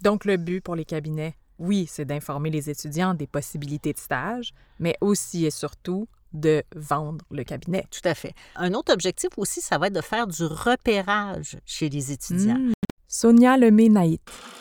Donc, 0.00 0.24
le 0.24 0.36
but 0.36 0.60
pour 0.60 0.76
les 0.76 0.84
cabinets, 0.84 1.36
oui, 1.58 1.86
c'est 1.88 2.04
d'informer 2.04 2.50
les 2.50 2.68
étudiants 2.68 3.14
des 3.14 3.26
possibilités 3.26 3.92
de 3.92 3.98
stage, 3.98 4.52
mais 4.78 4.96
aussi 5.00 5.46
et 5.46 5.50
surtout 5.50 6.08
de 6.32 6.62
vendre 6.74 7.24
le 7.30 7.44
cabinet. 7.44 7.84
Tout 7.90 8.06
à 8.06 8.14
fait. 8.14 8.34
Un 8.56 8.74
autre 8.74 8.92
objectif 8.92 9.30
aussi, 9.36 9.60
ça 9.60 9.78
va 9.78 9.86
être 9.86 9.94
de 9.94 10.02
faire 10.02 10.26
du 10.26 10.44
repérage 10.44 11.58
chez 11.64 11.88
les 11.88 12.12
étudiants. 12.12 12.58
Mmh. 12.58 12.72
Sonia 13.08 13.56
Lemay-Naït. 13.56 14.20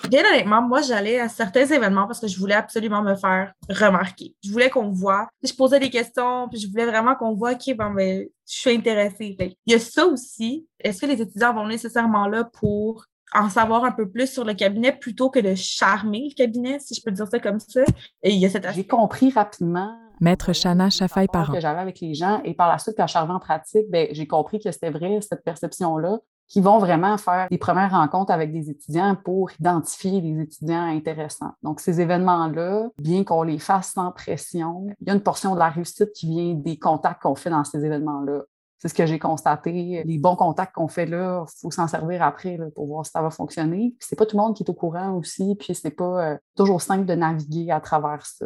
Bien 0.10 0.24
honnêtement, 0.24 0.62
moi, 0.62 0.82
j'allais 0.82 1.20
à 1.20 1.28
certains 1.28 1.66
événements 1.66 2.08
parce 2.08 2.20
que 2.20 2.28
je 2.28 2.38
voulais 2.40 2.56
absolument 2.56 3.02
me 3.02 3.16
faire 3.16 3.52
remarquer. 3.70 4.36
Je 4.44 4.52
voulais 4.52 4.70
qu'on 4.70 4.92
voit. 4.92 5.28
Je 5.44 5.52
posais 5.54 5.80
des 5.80 5.90
questions, 5.90 6.48
puis 6.50 6.60
je 6.60 6.70
voulais 6.70 6.86
vraiment 6.86 7.16
qu'on 7.16 7.34
voit, 7.34 7.54
OK, 7.54 7.76
bon, 7.76 7.92
ben, 7.92 8.26
je 8.48 8.56
suis 8.56 8.70
intéressée. 8.70 9.36
Il 9.66 9.74
y 9.74 9.74
a 9.74 9.80
ça 9.80 10.06
aussi. 10.06 10.68
Est-ce 10.80 11.02
que 11.02 11.08
les 11.08 11.22
étudiants 11.22 11.54
vont 11.54 11.68
nécessairement 11.68 12.28
là 12.28 12.44
pour 12.44 13.06
en 13.34 13.50
savoir 13.50 13.84
un 13.84 13.92
peu 13.92 14.10
plus 14.10 14.32
sur 14.32 14.44
le 14.44 14.54
cabinet 14.54 14.92
plutôt 14.92 15.30
que 15.30 15.40
de 15.40 15.56
charmer 15.56 16.30
le 16.30 16.36
cabinet, 16.36 16.80
si 16.80 16.94
je 16.94 17.02
peux 17.04 17.12
dire 17.12 17.28
ça 17.28 17.40
comme 17.40 17.60
ça. 17.60 17.82
Et 18.24 18.32
il 18.32 18.40
y 18.40 18.46
a 18.46 18.50
cette 18.50 18.70
J'ai 18.74 18.88
compris 18.88 19.32
rapidement. 19.32 19.98
Maître 20.22 20.54
Chana 20.54 20.90
Chafaï 20.90 21.28
parent. 21.28 21.52
que 21.52 21.60
j'avais 21.60 21.82
avec 21.82 22.00
les 22.00 22.14
gens 22.14 22.42
et 22.46 22.54
par 22.54 22.70
la 22.70 22.78
suite 22.78 22.96
quand 22.96 23.08
je 23.08 23.18
suis 23.18 23.20
en 23.20 23.40
pratique, 23.40 23.90
ben, 23.90 24.08
j'ai 24.12 24.28
compris 24.28 24.60
que 24.60 24.72
c'était 24.72 24.90
vrai 24.90 25.20
cette 25.22 25.44
perception 25.44 25.98
là 25.98 26.20
qui 26.48 26.62
vont 26.62 26.78
vraiment 26.78 27.18
faire 27.18 27.48
des 27.50 27.58
premières 27.58 27.92
rencontres 27.92 28.32
avec 28.32 28.52
des 28.52 28.70
étudiants 28.70 29.16
pour 29.24 29.52
identifier 29.60 30.22
des 30.22 30.42
étudiants 30.42 30.86
intéressants. 30.86 31.54
Donc, 31.64 31.80
ces 31.80 32.02
événements-là, 32.02 32.90
bien 33.00 33.24
qu'on 33.24 33.42
les 33.42 33.58
fasse 33.58 33.94
sans 33.94 34.12
pression, 34.12 34.88
il 35.02 35.08
y 35.08 35.10
a 35.10 35.14
une 35.14 35.24
portion 35.24 35.56
de 35.56 35.60
la 35.60 35.70
réussite 35.70 36.12
qui 36.14 36.28
vient 36.28 36.54
des 36.54 36.78
contacts 36.78 37.24
qu'on 37.24 37.36
fait 37.36 37.50
dans 37.50 37.64
ces 37.64 37.84
événements-là 37.84 38.44
c'est 38.86 38.90
ce 38.90 38.94
que 38.94 39.08
j'ai 39.08 39.18
constaté. 39.18 40.04
Les 40.06 40.20
bons 40.20 40.36
contacts 40.36 40.76
qu'on 40.76 40.88
fait 40.88 41.08
là, 41.08 41.44
il 41.48 41.60
faut 41.60 41.72
s'en 41.72 41.88
servir 41.88 42.22
après 42.22 42.60
pour 42.76 42.86
voir 42.86 43.04
si 43.04 43.12
ça 43.12 43.22
va 43.24 43.32
fonctionner. 43.32 43.96
C'est 44.00 44.16
pas 44.16 44.28
tout 44.28 44.38
le 44.38 44.44
monde 44.44 44.56
qui 44.56 44.62
est 44.62 44.70
au 44.70 44.76
courant 44.76 45.14
aussi, 45.14 45.56
puis 45.60 45.74
c'est 45.74 45.90
pas 45.90 46.34
euh, 46.34 46.38
toujours 46.56 46.84
simple 46.84 47.06
de 47.06 47.16
naviguer 47.16 47.72
à 47.72 47.80
travers 47.80 48.24
ça. 48.28 48.46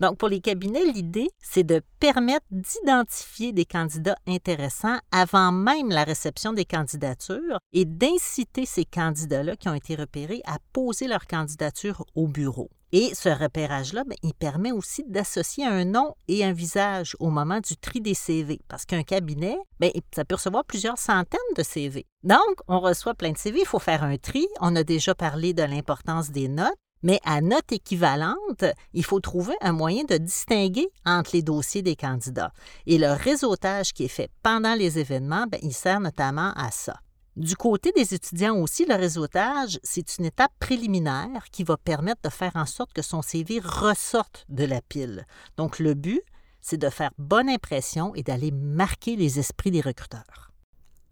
Donc, 0.00 0.18
pour 0.18 0.28
les 0.28 0.40
cabinets, 0.40 0.84
l'idée, 0.84 1.30
c'est 1.40 1.64
de 1.64 1.82
permettre 1.98 2.46
d'identifier 2.52 3.52
des 3.52 3.64
candidats 3.64 4.14
intéressants 4.28 4.98
avant 5.10 5.50
même 5.50 5.88
la 5.88 6.04
réception 6.04 6.52
des 6.52 6.64
candidatures 6.64 7.58
et 7.72 7.84
d'inciter 7.84 8.66
ces 8.66 8.84
candidats-là 8.84 9.56
qui 9.56 9.68
ont 9.68 9.74
été 9.74 9.96
repérés 9.96 10.42
à 10.44 10.58
poser 10.72 11.08
leur 11.08 11.26
candidature 11.26 12.04
au 12.14 12.28
bureau. 12.28 12.70
Et 12.92 13.14
ce 13.14 13.30
repérage-là, 13.30 14.04
ben, 14.04 14.16
il 14.22 14.34
permet 14.34 14.70
aussi 14.70 15.02
d'associer 15.08 15.64
un 15.64 15.86
nom 15.86 16.14
et 16.28 16.44
un 16.44 16.52
visage 16.52 17.16
au 17.20 17.30
moment 17.30 17.58
du 17.60 17.76
tri 17.76 18.02
des 18.02 18.12
CV, 18.12 18.60
parce 18.68 18.84
qu'un 18.84 19.02
cabinet, 19.02 19.56
bien, 19.80 19.90
ça 20.14 20.26
peut 20.26 20.34
recevoir 20.34 20.64
plusieurs 20.66 20.98
centaines 20.98 21.40
de 21.56 21.62
CV. 21.62 22.04
Donc, 22.22 22.38
on 22.68 22.80
reçoit 22.80 23.14
plein 23.14 23.32
de 23.32 23.38
CV, 23.38 23.60
il 23.60 23.66
faut 23.66 23.78
faire 23.78 24.04
un 24.04 24.18
tri. 24.18 24.46
On 24.60 24.76
a 24.76 24.84
déjà 24.84 25.14
parlé 25.14 25.54
de 25.54 25.62
l'importance 25.62 26.30
des 26.30 26.48
notes. 26.48 26.76
Mais 27.04 27.18
à 27.24 27.40
note 27.40 27.72
équivalente, 27.72 28.64
il 28.92 29.04
faut 29.04 29.18
trouver 29.18 29.54
un 29.60 29.72
moyen 29.72 30.04
de 30.04 30.18
distinguer 30.18 30.86
entre 31.04 31.30
les 31.32 31.42
dossiers 31.42 31.82
des 31.82 31.96
candidats. 31.96 32.52
Et 32.86 32.96
le 32.96 33.10
réseautage 33.10 33.92
qui 33.92 34.04
est 34.04 34.08
fait 34.08 34.30
pendant 34.44 34.74
les 34.74 35.00
événements, 35.00 35.46
bien, 35.46 35.58
il 35.62 35.74
sert 35.74 35.98
notamment 35.98 36.52
à 36.54 36.70
ça. 36.70 37.00
Du 37.36 37.56
côté 37.56 37.92
des 37.92 38.12
étudiants 38.12 38.58
aussi, 38.58 38.84
le 38.84 38.94
réseautage, 38.94 39.80
c'est 39.82 40.18
une 40.18 40.26
étape 40.26 40.52
préliminaire 40.60 41.44
qui 41.50 41.64
va 41.64 41.78
permettre 41.78 42.20
de 42.22 42.28
faire 42.28 42.52
en 42.54 42.66
sorte 42.66 42.92
que 42.92 43.00
son 43.00 43.22
CV 43.22 43.58
ressorte 43.58 44.44
de 44.50 44.64
la 44.64 44.82
pile. 44.82 45.26
Donc 45.56 45.78
le 45.78 45.94
but, 45.94 46.22
c'est 46.60 46.76
de 46.76 46.90
faire 46.90 47.10
bonne 47.16 47.48
impression 47.48 48.14
et 48.14 48.22
d'aller 48.22 48.50
marquer 48.50 49.16
les 49.16 49.38
esprits 49.38 49.70
des 49.70 49.80
recruteurs. 49.80 50.51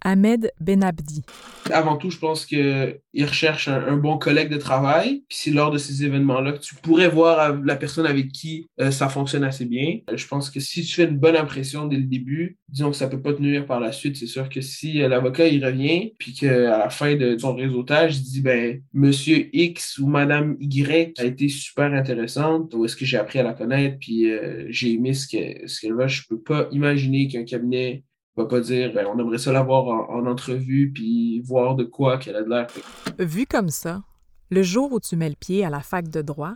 Ahmed 0.02 0.50
Benabdi. 0.60 1.22
Avant 1.70 1.96
tout, 1.96 2.10
je 2.10 2.18
pense 2.18 2.46
qu'ils 2.46 3.00
recherchent 3.20 3.68
un, 3.68 3.96
bon 3.96 4.18
collègue 4.18 4.50
de 4.50 4.56
travail. 4.56 5.22
Puis 5.28 5.38
c'est 5.42 5.50
lors 5.50 5.70
de 5.70 5.78
ces 5.78 6.04
événements-là 6.04 6.52
que 6.52 6.60
tu 6.60 6.74
pourrais 6.74 7.08
voir 7.08 7.56
la 7.62 7.76
personne 7.76 8.06
avec 8.06 8.32
qui 8.32 8.68
euh, 8.80 8.90
ça 8.90 9.08
fonctionne 9.08 9.44
assez 9.44 9.66
bien. 9.66 9.98
Je 10.12 10.26
pense 10.26 10.50
que 10.50 10.58
si 10.60 10.82
tu 10.82 10.94
fais 10.94 11.04
une 11.04 11.18
bonne 11.18 11.36
impression 11.36 11.86
dès 11.86 11.96
le 11.96 12.04
début, 12.04 12.58
disons 12.68 12.90
que 12.90 12.96
ça 12.96 13.08
peut 13.08 13.20
pas 13.20 13.32
te 13.32 13.42
nuire 13.42 13.66
par 13.66 13.80
la 13.80 13.92
suite. 13.92 14.16
C'est 14.16 14.26
sûr 14.26 14.48
que 14.48 14.60
si 14.60 15.02
euh, 15.02 15.08
l'avocat 15.08 15.48
il 15.48 15.64
revient, 15.64 16.12
puis 16.18 16.32
qu'à 16.32 16.78
la 16.78 16.90
fin 16.90 17.16
de 17.16 17.36
son 17.38 17.54
réseautage, 17.54 18.16
il 18.16 18.22
dit 18.22 18.40
ben 18.40 18.82
Monsieur 18.92 19.48
X 19.52 19.98
ou 19.98 20.06
Madame 20.06 20.56
Y 20.60 21.18
a 21.18 21.24
été 21.24 21.48
super 21.48 21.92
intéressante, 21.92 22.74
ou 22.74 22.84
est-ce 22.84 22.96
que 22.96 23.04
j'ai 23.04 23.18
appris 23.18 23.38
à 23.38 23.42
la 23.42 23.54
connaître, 23.54 23.98
puis 24.00 24.30
euh, 24.30 24.66
j'ai 24.70 24.92
aimé 24.92 25.14
ce 25.14 25.28
qu'elle 25.28 25.68
ce 25.68 25.92
va, 25.92 26.06
je 26.06 26.22
peux 26.28 26.40
pas 26.40 26.68
imaginer 26.72 27.28
qu'un 27.28 27.44
cabinet 27.44 28.04
va 28.36 28.46
pas 28.46 28.60
dire 28.60 28.92
ben, 28.92 29.06
on 29.06 29.18
aimerait 29.18 29.38
ça 29.38 29.52
l'avoir 29.52 29.86
en, 30.10 30.26
entrevue 30.26 30.92
puis 30.92 31.40
voir 31.40 31.74
de 31.74 31.84
quoi 31.84 32.18
qu'elle 32.18 32.36
a 32.36 32.42
de 32.42 32.48
l'air. 32.48 32.66
Vu 33.18 33.46
comme 33.46 33.70
ça, 33.70 34.02
le 34.50 34.62
jour 34.62 34.92
où 34.92 35.00
tu 35.00 35.16
mets 35.16 35.28
le 35.28 35.36
pied 35.36 35.64
à 35.64 35.70
la 35.70 35.80
fac 35.80 36.08
de 36.08 36.22
droit, 36.22 36.54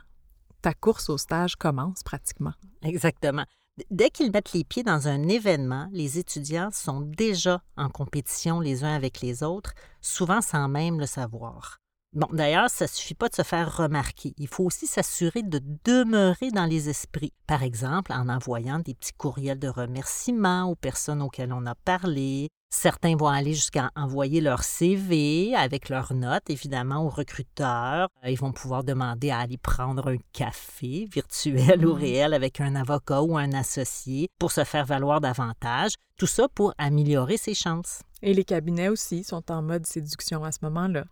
ta 0.62 0.72
course 0.72 1.10
au 1.10 1.18
stage 1.18 1.56
commence 1.56 2.02
pratiquement. 2.02 2.54
Exactement. 2.82 3.44
Dès 3.90 4.10
qu'ils 4.10 4.30
mettent 4.30 4.52
les 4.52 4.64
pieds 4.64 4.84
dans 4.84 5.08
un 5.08 5.26
événement, 5.26 5.88
les 5.92 6.18
étudiants 6.18 6.70
sont 6.72 7.00
déjà 7.00 7.60
en 7.76 7.88
compétition 7.88 8.60
les 8.60 8.84
uns 8.84 8.94
avec 8.94 9.20
les 9.20 9.42
autres, 9.42 9.74
souvent 10.00 10.40
sans 10.40 10.68
même 10.68 11.00
le 11.00 11.06
savoir. 11.06 11.80
Bon, 12.14 12.28
d'ailleurs, 12.32 12.70
ça 12.70 12.84
ne 12.84 12.90
suffit 12.90 13.14
pas 13.14 13.28
de 13.28 13.34
se 13.34 13.42
faire 13.42 13.76
remarquer. 13.76 14.34
Il 14.38 14.46
faut 14.46 14.62
aussi 14.62 14.86
s'assurer 14.86 15.42
de 15.42 15.60
demeurer 15.84 16.52
dans 16.52 16.64
les 16.64 16.88
esprits. 16.88 17.32
Par 17.48 17.64
exemple, 17.64 18.12
en 18.12 18.28
envoyant 18.28 18.78
des 18.78 18.94
petits 18.94 19.14
courriels 19.14 19.58
de 19.58 19.66
remerciement 19.66 20.70
aux 20.70 20.76
personnes 20.76 21.22
auxquelles 21.22 21.52
on 21.52 21.66
a 21.66 21.74
parlé. 21.74 22.50
Certains 22.70 23.16
vont 23.16 23.26
aller 23.26 23.54
jusqu'à 23.54 23.90
envoyer 23.96 24.40
leur 24.40 24.62
CV 24.62 25.56
avec 25.56 25.88
leurs 25.88 26.14
notes, 26.14 26.48
évidemment, 26.50 27.04
aux 27.04 27.08
recruteurs. 27.08 28.08
Euh, 28.24 28.30
ils 28.30 28.38
vont 28.38 28.52
pouvoir 28.52 28.84
demander 28.84 29.30
à 29.30 29.38
aller 29.38 29.58
prendre 29.58 30.08
un 30.08 30.16
café 30.32 31.08
virtuel 31.12 31.84
ou 31.84 31.94
mmh. 31.94 31.98
réel 31.98 32.34
avec 32.34 32.60
un 32.60 32.76
avocat 32.76 33.22
ou 33.22 33.36
un 33.36 33.52
associé 33.52 34.28
pour 34.38 34.52
se 34.52 34.62
faire 34.62 34.86
valoir 34.86 35.20
davantage. 35.20 35.94
Tout 36.16 36.26
ça 36.28 36.48
pour 36.48 36.74
améliorer 36.78 37.38
ses 37.38 37.54
chances. 37.54 38.02
Et 38.22 38.34
les 38.34 38.44
cabinets 38.44 38.88
aussi 38.88 39.24
sont 39.24 39.50
en 39.50 39.62
mode 39.62 39.86
séduction 39.86 40.44
à 40.44 40.52
ce 40.52 40.58
moment-là. 40.62 41.04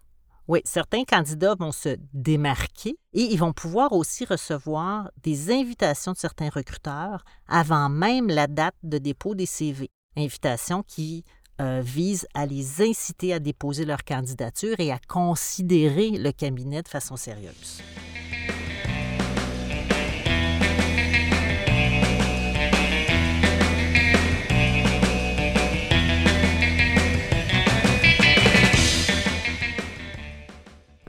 Oui, 0.49 0.61
certains 0.65 1.05
candidats 1.05 1.55
vont 1.55 1.73
se 1.73 1.97
démarquer 2.13 2.97
et 3.13 3.23
ils 3.23 3.39
vont 3.39 3.53
pouvoir 3.53 3.93
aussi 3.93 4.25
recevoir 4.25 5.11
des 5.23 5.53
invitations 5.53 6.13
de 6.13 6.17
certains 6.17 6.49
recruteurs 6.49 7.25
avant 7.49 7.89
même 7.89 8.29
la 8.29 8.49
date 8.49 8.75
de 8.83 8.99
dépôt 8.99 9.35
des 9.35 9.47
CV. 9.47 9.91
Invitations 10.17 10.83
qui 10.83 11.25
euh, 11.61 11.81
visent 11.85 12.27
à 12.35 12.45
les 12.47 12.83
inciter 12.83 13.33
à 13.33 13.39
déposer 13.39 13.85
leur 13.85 14.05
candidature 14.05 14.81
et 14.81 14.91
à 14.91 14.99
considérer 15.07 16.11
le 16.11 16.33
cabinet 16.33 16.83
de 16.83 16.89
façon 16.89 17.17
sérieuse. 17.17 17.81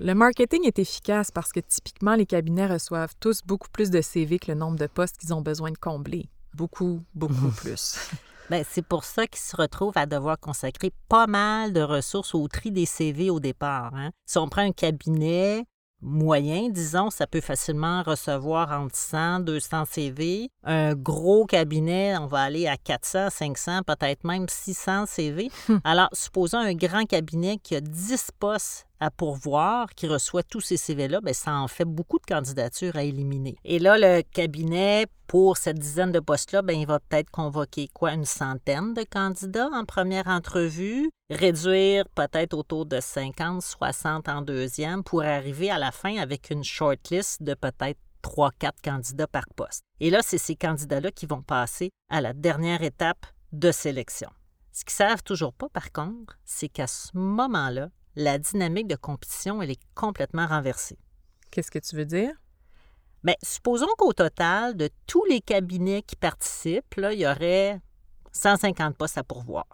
Le 0.05 0.15
marketing 0.15 0.67
est 0.67 0.79
efficace 0.79 1.31
parce 1.31 1.53
que 1.53 1.61
typiquement, 1.61 2.15
les 2.15 2.25
cabinets 2.25 2.67
reçoivent 2.67 3.13
tous 3.21 3.39
beaucoup 3.45 3.69
plus 3.69 3.89
de 3.89 4.01
CV 4.01 4.37
que 4.37 4.51
le 4.51 4.57
nombre 4.57 4.77
de 4.77 4.87
postes 4.87 5.15
qu'ils 5.15 5.33
ont 5.33 5.39
besoin 5.39 5.71
de 5.71 5.77
combler. 5.77 6.27
Beaucoup, 6.53 7.01
beaucoup 7.15 7.51
plus. 7.55 7.97
Bien, 8.49 8.63
c'est 8.69 8.85
pour 8.85 9.05
ça 9.05 9.27
qu'ils 9.27 9.39
se 9.39 9.55
retrouvent 9.55 9.97
à 9.97 10.05
devoir 10.05 10.37
consacrer 10.37 10.91
pas 11.07 11.25
mal 11.25 11.71
de 11.71 11.79
ressources 11.79 12.35
au 12.35 12.45
tri 12.49 12.69
des 12.69 12.85
CV 12.85 13.29
au 13.29 13.39
départ. 13.39 13.95
Hein. 13.95 14.11
Si 14.25 14.37
on 14.37 14.49
prend 14.49 14.63
un 14.63 14.73
cabinet, 14.73 15.63
moyen, 16.03 16.69
disons, 16.69 17.09
ça 17.09 17.25
peut 17.25 17.39
facilement 17.39 18.03
recevoir 18.03 18.71
entre 18.71 18.97
100, 18.97 19.39
200 19.39 19.85
CV. 19.85 20.49
Un 20.65 20.95
gros 20.95 21.45
cabinet, 21.45 22.17
on 22.17 22.27
va 22.27 22.41
aller 22.41 22.67
à 22.67 22.75
400, 22.75 23.29
500, 23.29 23.83
peut-être 23.83 24.25
même 24.25 24.47
600 24.49 25.05
CV. 25.05 25.49
Hum. 25.69 25.79
Alors, 25.85 26.09
supposons 26.11 26.57
un 26.57 26.73
grand 26.73 27.05
cabinet 27.05 27.57
qui 27.57 27.75
a 27.75 27.81
10 27.81 28.31
postes 28.37 28.85
à 29.03 29.11
pourvoir, 29.11 29.89
qui 29.95 30.07
reçoit 30.07 30.43
tous 30.43 30.61
ces 30.61 30.77
CV-là, 30.77 31.19
bien, 31.19 31.33
ça 31.33 31.53
en 31.55 31.67
fait 31.67 31.83
beaucoup 31.83 32.19
de 32.19 32.25
candidatures 32.25 32.95
à 32.95 33.03
éliminer. 33.03 33.57
Et 33.65 33.77
là, 33.79 33.97
le 33.97 34.21
cabinet, 34.21 35.07
pour 35.27 35.57
cette 35.57 35.77
dizaine 35.77 36.13
de 36.13 36.21
postes-là, 36.21 36.61
bien, 36.61 36.77
il 36.77 36.87
va 36.87 37.01
peut-être 37.01 37.29
convoquer 37.29 37.89
quoi, 37.93 38.13
une 38.13 38.23
centaine 38.23 38.93
de 38.93 39.03
candidats 39.03 39.69
en 39.73 39.83
première 39.83 40.27
entrevue, 40.27 41.09
réduire 41.29 42.05
peut-être 42.15 42.53
autour 42.53 42.85
de 42.85 43.01
50, 43.01 43.61
60 43.61 44.29
en 44.29 44.41
deuxième 44.41 45.03
pour 45.03 45.23
arriver 45.23 45.69
à 45.69 45.79
la 45.79 45.91
fin 45.91 46.15
avec 46.15 46.49
une 46.49 46.63
shortlist 46.63 47.43
de 47.43 47.55
peut-être 47.55 47.99
3-4 48.23 48.71
candidats 48.81 49.27
par 49.27 49.43
poste. 49.53 49.81
Et 49.99 50.11
là, 50.11 50.21
c'est 50.23 50.37
ces 50.37 50.55
candidats-là 50.55 51.11
qui 51.11 51.25
vont 51.25 51.41
passer 51.41 51.89
à 52.09 52.21
la 52.21 52.31
dernière 52.31 52.83
étape 52.83 53.25
de 53.51 53.71
sélection. 53.73 54.29
Ce 54.71 54.85
qu'ils 54.85 54.93
savent 54.93 55.23
toujours 55.23 55.53
pas, 55.53 55.67
par 55.67 55.91
contre, 55.91 56.39
c'est 56.45 56.69
qu'à 56.69 56.87
ce 56.87 57.09
moment-là, 57.17 57.89
la 58.15 58.37
dynamique 58.37 58.87
de 58.87 58.95
compétition, 58.95 59.61
elle 59.61 59.71
est 59.71 59.81
complètement 59.95 60.47
renversée. 60.47 60.97
Qu'est-ce 61.51 61.71
que 61.71 61.79
tu 61.79 61.95
veux 61.95 62.05
dire? 62.05 62.33
Bien, 63.23 63.35
supposons 63.41 63.87
qu'au 63.97 64.13
total, 64.13 64.75
de 64.75 64.89
tous 65.07 65.23
les 65.25 65.39
cabinets 65.39 66.01
qui 66.01 66.15
participent, 66.15 66.95
là, 66.95 67.13
il 67.13 67.19
y 67.19 67.27
aurait 67.27 67.79
150 68.33 68.97
postes 68.97 69.17
à 69.17 69.23
pourvoir. 69.23 69.65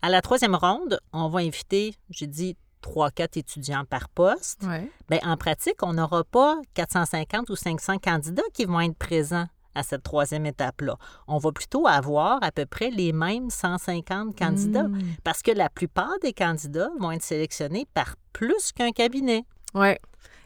À 0.00 0.08
la 0.08 0.22
troisième 0.22 0.54
ronde, 0.54 1.00
on 1.12 1.28
va 1.28 1.40
inviter, 1.40 1.94
j'ai 2.10 2.26
dit, 2.26 2.56
3-4 2.82 3.38
étudiants 3.38 3.84
par 3.84 4.08
poste. 4.08 4.62
Ouais. 4.62 4.90
Bien, 5.10 5.18
en 5.24 5.36
pratique, 5.36 5.82
on 5.82 5.94
n'aura 5.94 6.24
pas 6.24 6.56
450 6.74 7.50
ou 7.50 7.56
500 7.56 7.98
candidats 7.98 8.42
qui 8.54 8.64
vont 8.64 8.80
être 8.80 8.96
présents 8.96 9.48
à 9.78 9.82
cette 9.82 10.02
troisième 10.02 10.44
étape-là. 10.46 10.96
On 11.26 11.38
va 11.38 11.52
plutôt 11.52 11.86
avoir 11.86 12.42
à 12.42 12.50
peu 12.50 12.66
près 12.66 12.90
les 12.90 13.12
mêmes 13.12 13.48
150 13.50 14.36
candidats 14.38 14.88
Hmm. 14.88 15.00
parce 15.24 15.42
que 15.42 15.50
la 15.50 15.68
plupart 15.70 16.18
des 16.22 16.32
candidats 16.32 16.90
vont 16.98 17.12
être 17.12 17.22
sélectionnés 17.22 17.86
par 17.94 18.14
plus 18.32 18.72
qu'un 18.72 18.90
cabinet. 18.92 19.44
Oui. 19.74 19.94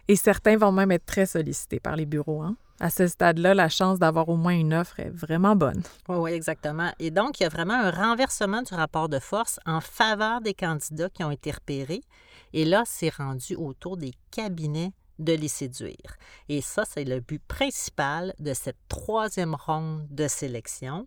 Et 0.09 0.17
certains 0.17 0.57
vont 0.57 0.73
même 0.73 0.91
être 0.93 1.07
très 1.07 1.27
sollicités 1.27 1.81
par 1.81 1.97
les 1.97 2.07
bureaux. 2.07 2.43
Hein? 2.43 2.57
À 2.81 2.91
ce 2.91 3.07
stade-là, 3.07 3.55
la 3.55 3.69
chance 3.69 3.99
d'avoir 4.01 4.29
au 4.29 4.37
moins 4.37 4.53
une 4.55 4.75
offre 4.75 4.99
est 4.99 5.11
vraiment 5.11 5.55
bonne. 5.55 5.83
Oui, 6.09 6.17
oui, 6.19 6.31
exactement. 6.33 6.91
Et 6.99 7.11
donc, 7.13 7.39
il 7.39 7.45
y 7.45 7.47
a 7.47 7.49
vraiment 7.49 7.75
un 7.75 7.91
renversement 7.93 8.63
du 8.63 8.75
rapport 8.75 9.09
de 9.09 9.21
force 9.21 9.61
en 9.67 9.81
faveur 9.81 10.41
des 10.41 10.55
candidats 10.55 11.09
qui 11.09 11.23
ont 11.23 11.31
été 11.31 11.53
repérés. 11.53 12.03
Et 12.53 12.65
là, 12.65 12.83
c'est 12.85 13.15
rendu 13.15 13.55
autour 13.55 13.97
des 13.97 14.13
cabinets 14.33 14.93
de 15.19 15.33
les 15.33 15.49
séduire. 15.49 16.17
Et 16.49 16.61
ça, 16.61 16.85
c'est 16.85 17.05
le 17.05 17.21
but 17.21 17.43
principal 17.47 18.35
de 18.39 18.55
cette 18.55 18.79
troisième 18.89 19.55
ronde 19.55 20.07
de 20.11 20.29
sélection. 20.29 21.07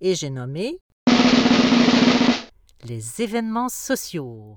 Et 0.00 0.14
j'ai 0.14 0.30
nommé 0.30 0.78
les 2.84 3.22
événements 3.22 3.68
sociaux. 3.68 4.56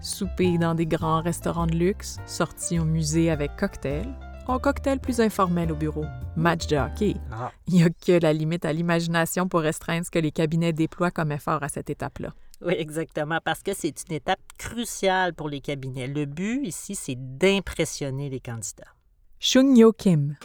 Souper 0.00 0.58
dans 0.58 0.74
des 0.74 0.86
grands 0.86 1.22
restaurants 1.22 1.66
de 1.66 1.76
luxe, 1.76 2.18
sorties 2.26 2.78
au 2.78 2.84
musée 2.84 3.30
avec 3.30 3.56
cocktail, 3.56 4.06
un 4.48 4.58
cocktail 4.58 4.98
plus 4.98 5.20
informel 5.20 5.70
au 5.70 5.76
bureau, 5.76 6.04
match 6.36 6.66
de 6.66 6.76
hockey. 6.76 7.16
Ah. 7.30 7.52
Il 7.68 7.74
n'y 7.74 7.82
a 7.84 7.90
que 7.90 8.20
la 8.20 8.32
limite 8.32 8.64
à 8.64 8.72
l'imagination 8.72 9.48
pour 9.48 9.60
restreindre 9.60 10.04
ce 10.04 10.10
que 10.10 10.18
les 10.18 10.32
cabinets 10.32 10.72
déploient 10.72 11.10
comme 11.10 11.32
effort 11.32 11.62
à 11.62 11.68
cette 11.68 11.90
étape-là. 11.90 12.32
Oui, 12.66 12.74
exactement, 12.78 13.38
parce 13.44 13.62
que 13.62 13.74
c'est 13.74 14.08
une 14.08 14.14
étape 14.14 14.40
cruciale 14.56 15.34
pour 15.34 15.48
les 15.48 15.60
cabinets. 15.60 16.06
Le 16.06 16.26
but 16.26 16.64
ici, 16.64 16.94
c'est 16.94 17.16
d'impressionner 17.18 18.30
les 18.30 18.40
candidats. 18.40 18.92
Chung 19.40 19.76
Yo 19.76 19.92
Kim. 19.92 20.36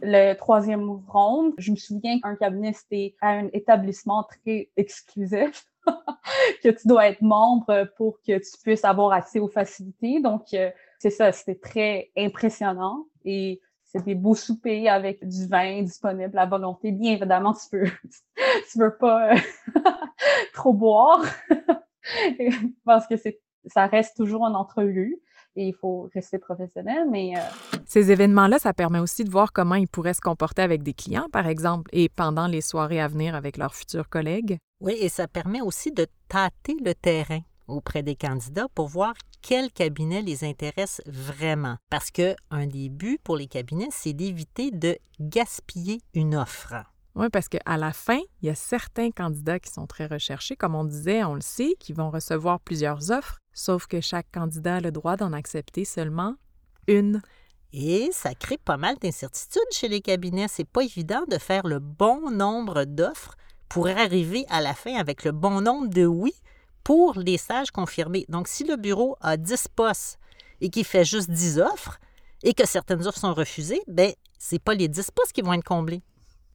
Le 0.00 0.34
troisième 0.34 0.88
ronde, 1.08 1.54
je 1.58 1.72
me 1.72 1.76
souviens 1.76 2.20
qu'un 2.20 2.36
cabinet, 2.36 2.72
c'était 2.72 3.16
à 3.20 3.30
un 3.30 3.48
établissement 3.52 4.22
très 4.22 4.70
exclusif, 4.76 5.66
que 6.62 6.68
tu 6.68 6.86
dois 6.86 7.08
être 7.08 7.22
membre 7.22 7.88
pour 7.96 8.18
que 8.20 8.38
tu 8.38 8.62
puisses 8.62 8.84
avoir 8.84 9.12
accès 9.12 9.40
aux 9.40 9.48
facilités. 9.48 10.20
Donc, 10.20 10.54
euh, 10.54 10.70
c'est 11.00 11.10
ça, 11.10 11.32
c'était 11.32 11.58
très 11.58 12.12
impressionnant 12.16 13.06
et 13.24 13.60
c'est 13.82 14.04
des 14.04 14.14
beaux 14.14 14.36
soupers 14.36 14.88
avec 14.88 15.26
du 15.26 15.48
vin 15.48 15.82
disponible 15.82 16.38
à 16.38 16.46
volonté. 16.46 16.92
Bien 16.92 17.14
évidemment, 17.14 17.54
tu 17.54 17.68
peux, 17.70 17.84
tu 18.72 18.78
veux 18.78 18.96
pas 18.96 19.34
trop 20.52 20.72
boire 20.72 21.24
parce 22.84 23.06
que 23.06 23.16
c'est, 23.16 23.40
ça 23.66 23.86
reste 23.86 24.16
toujours 24.16 24.46
une 24.46 24.56
entrevue 24.56 25.20
et 25.56 25.68
il 25.68 25.74
faut 25.74 26.08
rester 26.12 26.38
professionnel, 26.38 27.06
mais 27.10 27.34
euh, 27.36 27.40
Ces 27.86 28.10
événements-là, 28.10 28.58
ça 28.58 28.72
permet 28.72 28.98
aussi 28.98 29.24
de 29.24 29.30
voir 29.30 29.52
comment 29.52 29.76
ils 29.76 29.86
pourraient 29.86 30.14
se 30.14 30.20
comporter 30.20 30.62
avec 30.62 30.82
des 30.82 30.94
clients, 30.94 31.28
par 31.32 31.46
exemple, 31.46 31.88
et 31.92 32.08
pendant 32.08 32.46
les 32.46 32.60
soirées 32.60 33.00
à 33.00 33.08
venir 33.08 33.34
avec 33.34 33.56
leurs 33.56 33.74
futurs 33.74 34.08
collègues. 34.08 34.58
Oui, 34.80 34.96
et 35.00 35.08
ça 35.08 35.28
permet 35.28 35.60
aussi 35.60 35.92
de 35.92 36.06
tâter 36.28 36.76
le 36.84 36.94
terrain 36.94 37.40
auprès 37.68 38.02
des 38.02 38.16
candidats 38.16 38.66
pour 38.74 38.88
voir 38.88 39.14
quel 39.42 39.70
cabinet 39.70 40.22
les 40.22 40.44
intéresse 40.44 41.00
vraiment. 41.06 41.76
Parce 41.90 42.10
que 42.10 42.34
un 42.50 42.66
des 42.66 42.88
buts 42.88 43.18
pour 43.22 43.36
les 43.36 43.46
cabinets, 43.46 43.88
c'est 43.90 44.12
d'éviter 44.12 44.70
de 44.70 44.98
gaspiller 45.20 46.00
une 46.14 46.34
offre. 46.34 46.74
Oui, 47.16 47.28
parce 47.28 47.48
qu'à 47.48 47.76
la 47.76 47.92
fin, 47.92 48.18
il 48.42 48.46
y 48.46 48.50
a 48.50 48.56
certains 48.56 49.12
candidats 49.12 49.60
qui 49.60 49.70
sont 49.70 49.86
très 49.86 50.06
recherchés, 50.06 50.56
comme 50.56 50.74
on 50.74 50.84
disait, 50.84 51.22
on 51.22 51.34
le 51.34 51.40
sait, 51.40 51.76
qui 51.78 51.92
vont 51.92 52.10
recevoir 52.10 52.58
plusieurs 52.58 53.12
offres, 53.12 53.38
sauf 53.52 53.86
que 53.86 54.00
chaque 54.00 54.30
candidat 54.32 54.76
a 54.76 54.80
le 54.80 54.90
droit 54.90 55.16
d'en 55.16 55.32
accepter 55.32 55.84
seulement 55.84 56.34
une. 56.88 57.22
Et 57.72 58.10
ça 58.12 58.34
crée 58.34 58.58
pas 58.58 58.76
mal 58.76 58.96
d'incertitudes 58.98 59.62
chez 59.70 59.88
les 59.88 60.00
cabinets. 60.00 60.48
C'est 60.48 60.68
pas 60.68 60.82
évident 60.82 61.24
de 61.28 61.38
faire 61.38 61.66
le 61.66 61.78
bon 61.78 62.30
nombre 62.30 62.84
d'offres 62.84 63.36
pour 63.68 63.86
arriver 63.88 64.44
à 64.48 64.60
la 64.60 64.74
fin 64.74 64.94
avec 64.96 65.24
le 65.24 65.32
bon 65.32 65.60
nombre 65.60 65.88
de 65.88 66.06
oui 66.06 66.32
pour 66.82 67.18
les 67.18 67.38
stages 67.38 67.70
confirmés. 67.70 68.26
Donc, 68.28 68.48
si 68.48 68.64
le 68.64 68.76
bureau 68.76 69.16
a 69.20 69.36
10 69.36 69.68
postes 69.74 70.18
et 70.60 70.68
qu'il 70.68 70.84
fait 70.84 71.04
juste 71.04 71.30
10 71.30 71.60
offres 71.60 71.98
et 72.42 72.54
que 72.54 72.66
certaines 72.66 73.06
offres 73.06 73.18
sont 73.18 73.34
refusées, 73.34 73.82
ben 73.88 74.12
c'est 74.38 74.62
pas 74.62 74.74
les 74.74 74.88
10 74.88 75.10
postes 75.12 75.32
qui 75.32 75.42
vont 75.42 75.52
être 75.52 75.64
comblés. 75.64 76.02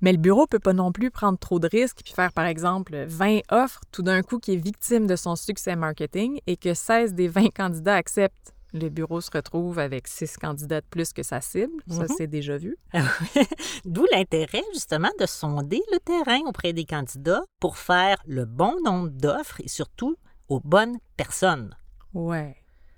Mais 0.02 0.12
le 0.12 0.18
bureau 0.18 0.48
peut 0.48 0.60
pas 0.60 0.74
non 0.74 0.92
plus 0.92 1.12
prendre 1.12 1.38
trop 1.38 1.60
de 1.60 1.68
risques 1.68 2.00
puis 2.04 2.14
faire, 2.14 2.32
par 2.34 2.46
exemple, 2.46 3.06
20 3.08 3.40
offres 3.52 3.82
tout 3.92 4.02
d'un 4.04 4.22
coup 4.22 4.40
qui 4.40 4.54
est 4.54 4.58
victime 4.58 5.08
de 5.08 5.16
son 5.16 5.36
succès 5.36 5.76
marketing 5.76 6.40
et 6.48 6.56
que 6.58 6.74
16 6.74 7.14
des 7.14 7.28
20 7.28 7.50
candidats 7.54 7.96
acceptent. 7.96 8.54
Le 8.72 8.90
bureau 8.90 9.20
se 9.20 9.32
retrouve 9.34 9.80
avec 9.80 10.08
6 10.08 10.38
candidats 10.38 10.80
de 10.82 10.86
plus 10.86 11.12
que 11.12 11.24
sa 11.24 11.42
cible. 11.42 11.74
Ça, 11.90 12.04
Mhm. 12.04 12.08
c'est 12.18 12.28
déjà 12.28 12.56
vu. 12.58 12.78
D'où 13.86 14.06
l'intérêt, 14.12 14.62
justement, 14.74 15.10
de 15.20 15.26
sonder 15.26 15.82
le 15.92 15.98
terrain 16.00 16.42
auprès 16.48 16.72
des 16.74 16.86
candidats 16.86 17.42
pour 17.60 17.78
faire 17.78 18.18
le 18.28 18.46
bon 18.46 18.76
nombre 18.86 19.10
d'offres 19.10 19.60
et 19.62 19.68
surtout 19.68 20.16
aux 20.50 20.60
bonnes 20.60 20.98
personnes. 21.18 21.76
Ouais. 22.14 22.56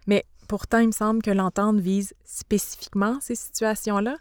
Mais 0.07 0.25
pourtant, 0.49 0.79
il 0.79 0.87
me 0.87 0.91
semble 0.91 1.21
que 1.21 1.31
l'entente 1.31 1.79
vise 1.79 2.13
spécifiquement 2.25 3.17
ces 3.21 3.35
situations-là. 3.35 4.17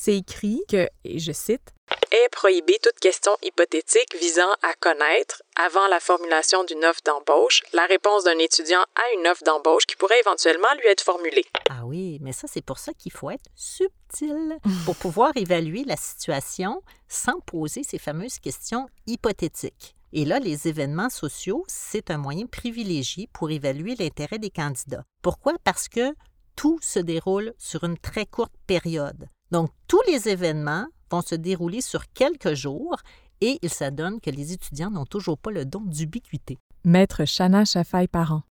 C'est 0.00 0.14
écrit 0.16 0.62
que, 0.68 0.88
et 1.02 1.18
je 1.18 1.32
cite, 1.32 1.74
est 2.12 2.28
prohibée 2.30 2.78
toute 2.80 3.00
question 3.00 3.32
hypothétique 3.42 4.14
visant 4.20 4.52
à 4.62 4.72
connaître, 4.78 5.42
avant 5.56 5.88
la 5.88 5.98
formulation 5.98 6.62
d'une 6.62 6.84
offre 6.84 7.00
d'embauche, 7.04 7.64
la 7.72 7.84
réponse 7.84 8.22
d'un 8.22 8.38
étudiant 8.38 8.80
à 8.94 9.18
une 9.18 9.26
offre 9.26 9.42
d'embauche 9.42 9.86
qui 9.86 9.96
pourrait 9.96 10.20
éventuellement 10.20 10.68
lui 10.80 10.86
être 10.86 11.00
formulée. 11.02 11.44
Ah 11.68 11.84
oui, 11.84 12.18
mais 12.22 12.32
ça, 12.32 12.46
c'est 12.46 12.64
pour 12.64 12.78
ça 12.78 12.92
qu'il 12.94 13.10
faut 13.10 13.28
être 13.30 13.50
subtil 13.56 14.58
pour 14.84 14.94
pouvoir 15.00 15.32
évaluer 15.34 15.82
la 15.82 15.96
situation 15.96 16.80
sans 17.08 17.40
poser 17.40 17.82
ces 17.82 17.98
fameuses 17.98 18.38
questions 18.38 18.86
hypothétiques. 19.08 19.96
Et 20.12 20.24
là, 20.24 20.38
les 20.38 20.68
événements 20.68 21.10
sociaux, 21.10 21.64
c'est 21.66 22.12
un 22.12 22.18
moyen 22.18 22.46
privilégié 22.46 23.28
pour 23.32 23.50
évaluer 23.50 23.96
l'intérêt 23.96 24.38
des 24.38 24.50
candidats. 24.50 25.04
Pourquoi? 25.22 25.54
Parce 25.64 25.88
que 25.88 26.14
tout 26.54 26.78
se 26.82 27.00
déroule 27.00 27.52
sur 27.58 27.82
une 27.82 27.98
très 27.98 28.26
courte 28.26 28.54
période. 28.68 29.28
Donc, 29.50 29.70
tous 29.86 30.02
les 30.06 30.28
événements 30.28 30.86
vont 31.10 31.22
se 31.22 31.34
dérouler 31.34 31.80
sur 31.80 32.12
quelques 32.12 32.54
jours 32.54 32.96
et 33.40 33.58
il 33.62 33.70
s'adonne 33.70 34.20
que 34.20 34.30
les 34.30 34.52
étudiants 34.52 34.90
n'ont 34.90 35.06
toujours 35.06 35.38
pas 35.38 35.50
le 35.50 35.64
don 35.64 35.80
d'ubiquité. 35.80 36.58
Maître 36.84 37.24
Chana 37.24 37.64
Chafaï-Parent. 37.64 38.42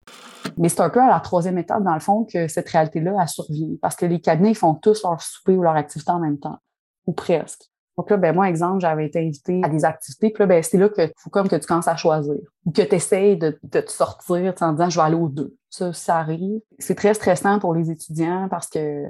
Mais 0.57 0.69
c'est 0.69 0.81
un 0.81 0.89
peu 0.89 1.01
à 1.01 1.07
la 1.07 1.19
troisième 1.19 1.57
étape, 1.57 1.83
dans 1.83 1.93
le 1.93 1.99
fond, 1.99 2.25
que 2.25 2.47
cette 2.47 2.69
réalité-là, 2.69 3.15
a 3.19 3.27
survient. 3.27 3.75
Parce 3.81 3.95
que 3.95 4.05
les 4.05 4.19
cabinets 4.19 4.53
font 4.53 4.73
tous 4.73 5.03
leur 5.03 5.21
souper 5.21 5.55
ou 5.55 5.61
leur 5.61 5.75
activité 5.75 6.11
en 6.11 6.19
même 6.19 6.39
temps, 6.39 6.57
ou 7.05 7.13
presque. 7.13 7.63
Donc 7.97 8.11
là, 8.11 8.17
ben 8.17 8.33
moi, 8.33 8.47
exemple, 8.47 8.79
j'avais 8.79 9.07
été 9.07 9.19
invitée 9.19 9.61
à 9.63 9.69
des 9.69 9.83
activités, 9.83 10.29
puis 10.29 10.43
là, 10.43 10.45
ben, 10.45 10.61
c'est 10.61 10.77
là 10.77 10.87
que 10.87 11.11
faut 11.17 11.31
comme 11.31 11.47
que 11.47 11.55
tu 11.55 11.65
commences 11.65 11.87
à 11.87 11.95
choisir. 11.95 12.35
Ou 12.65 12.71
que 12.71 12.83
tu 12.83 12.95
essayes 12.95 13.37
de, 13.37 13.57
de, 13.63 13.81
te 13.81 13.89
sortir 13.89 14.53
en 14.61 14.71
disant 14.73 14.89
je 14.89 14.99
vais 14.99 15.05
aller 15.05 15.15
aux 15.15 15.29
deux. 15.29 15.55
Ça, 15.69 15.93
ça 15.93 16.17
arrive. 16.17 16.59
C'est 16.77 16.95
très 16.95 17.15
stressant 17.15 17.57
pour 17.59 17.73
les 17.73 17.89
étudiants 17.89 18.47
parce 18.49 18.67
que 18.67 19.05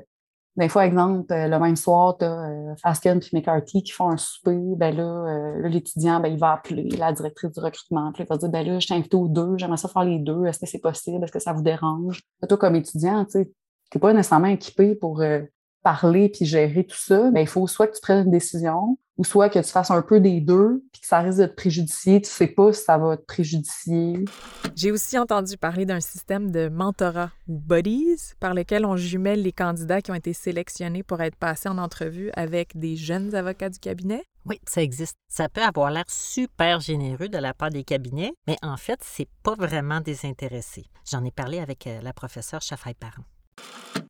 des 0.58 0.70
fois, 0.70 0.88
exemple, 0.88 1.32
euh, 1.32 1.48
le 1.48 1.60
même 1.60 1.76
soir, 1.76 2.18
tu 2.18 2.26
as 2.26 2.50
euh, 2.50 2.76
Fasken 2.82 3.20
et 3.20 3.36
McCarthy 3.36 3.84
qui 3.84 3.92
font 3.92 4.10
un 4.10 4.18
souper. 4.18 4.58
Ben 4.76 4.96
là, 4.96 5.04
euh, 5.04 5.68
l'étudiant, 5.68 6.20
ben, 6.20 6.30
il 6.30 6.40
va 6.40 6.54
appeler 6.54 6.90
la 6.98 7.14
directrice 7.14 7.52
du 7.52 7.60
recrutement. 7.60 8.12
Puis 8.12 8.24
il 8.24 8.28
va 8.28 8.38
dire, 8.38 8.50
ben 8.50 8.66
là, 8.66 8.80
je 8.80 8.88
t'ai 8.88 8.96
invité 8.96 9.18
aux 9.18 9.28
deux, 9.28 9.58
j'aimerais 9.58 9.78
ça 9.78 9.88
faire 9.88 10.04
les 10.04 10.18
deux. 10.18 10.46
Est-ce 10.46 10.60
que 10.60 10.66
c'est 10.66 10.80
possible? 10.80 11.24
Est-ce 11.24 11.32
que 11.32 11.40
ça 11.40 11.54
vous 11.54 11.62
dérange? 11.62 12.24
Toi, 12.48 12.58
comme 12.58 12.76
étudiant, 12.76 13.24
tu 13.26 13.48
t'es 13.92 14.00
pas 14.00 14.14
nécessairement 14.14 14.48
équipé 14.48 14.96
pour 14.96 15.24
parler 15.84 16.30
puis 16.30 16.46
gérer 16.46 16.86
tout 16.86 16.98
ça. 16.98 17.30
Ben, 17.32 17.42
il 17.42 17.48
faut 17.48 17.68
soit 17.68 17.88
que 17.88 17.96
tu 17.96 18.02
prennes 18.02 18.26
une 18.26 18.32
décision 18.32 18.98
ou 19.18 19.24
soit 19.24 19.50
que 19.50 19.60
tu 19.60 19.70
fasses 19.70 19.92
un 19.92 20.02
peu 20.02 20.20
des 20.20 20.42
deux, 20.42 20.84
puis 20.92 21.02
que 21.02 21.08
ça 21.08 21.20
risque 21.20 21.40
de 21.40 21.46
te 21.48 21.56
préjudicier. 21.56 22.22
Tu 22.22 22.30
sais 22.30 22.48
pas 22.48 22.72
si 22.74 22.84
ça 22.84 22.98
va 22.98 23.18
te 23.18 23.24
préjudicier. 23.24 24.26
J'ai 24.76 24.92
aussi 24.92 25.18
entendu 25.18 25.58
parler 25.58 25.86
d'un 25.86 26.00
système 26.00 26.52
de 26.52 26.70
mentorat 26.70 27.32
ou 27.48 27.58
buddies 27.60 28.34
par 28.40 28.54
lequel 28.54 28.86
on 28.86 28.96
jumelle 28.96 29.42
les 29.42 29.52
candidats 29.52 30.02
qui 30.02 30.12
ont 30.12 30.16
été 30.16 30.34
sélectionnés 30.34 31.04
pour 31.04 31.22
être 31.22 31.36
passés 31.36 31.70
en 31.70 31.78
entrevue 31.78 32.32
avec 32.36 32.78
des 32.78 32.96
jeunes 32.96 33.34
avocats 33.34 33.70
du 33.70 33.80
cabinet. 33.80 34.24
Oui, 34.46 34.62
ça 34.66 34.82
existe. 34.82 35.18
Ça 35.28 35.50
peut 35.50 35.62
avoir 35.62 35.92
l'air 35.92 36.06
super 36.08 36.80
généreux 36.80 37.28
de 37.28 37.38
la 37.38 37.54
part 37.54 37.70
des 37.70 37.84
cabinets, 37.84 38.34
mais 38.48 38.58
en 38.62 38.78
fait, 38.78 39.00
c'est 39.04 39.28
pas 39.44 39.56
vraiment 39.56 40.00
désintéressé. 40.00 40.86
J'en 41.10 41.26
ai 41.26 41.32
parlé 41.32 41.60
avec 41.60 41.88
euh, 41.88 42.00
la 42.02 42.14
professeure 42.14 42.62
Chafaï-Parent 42.62 43.24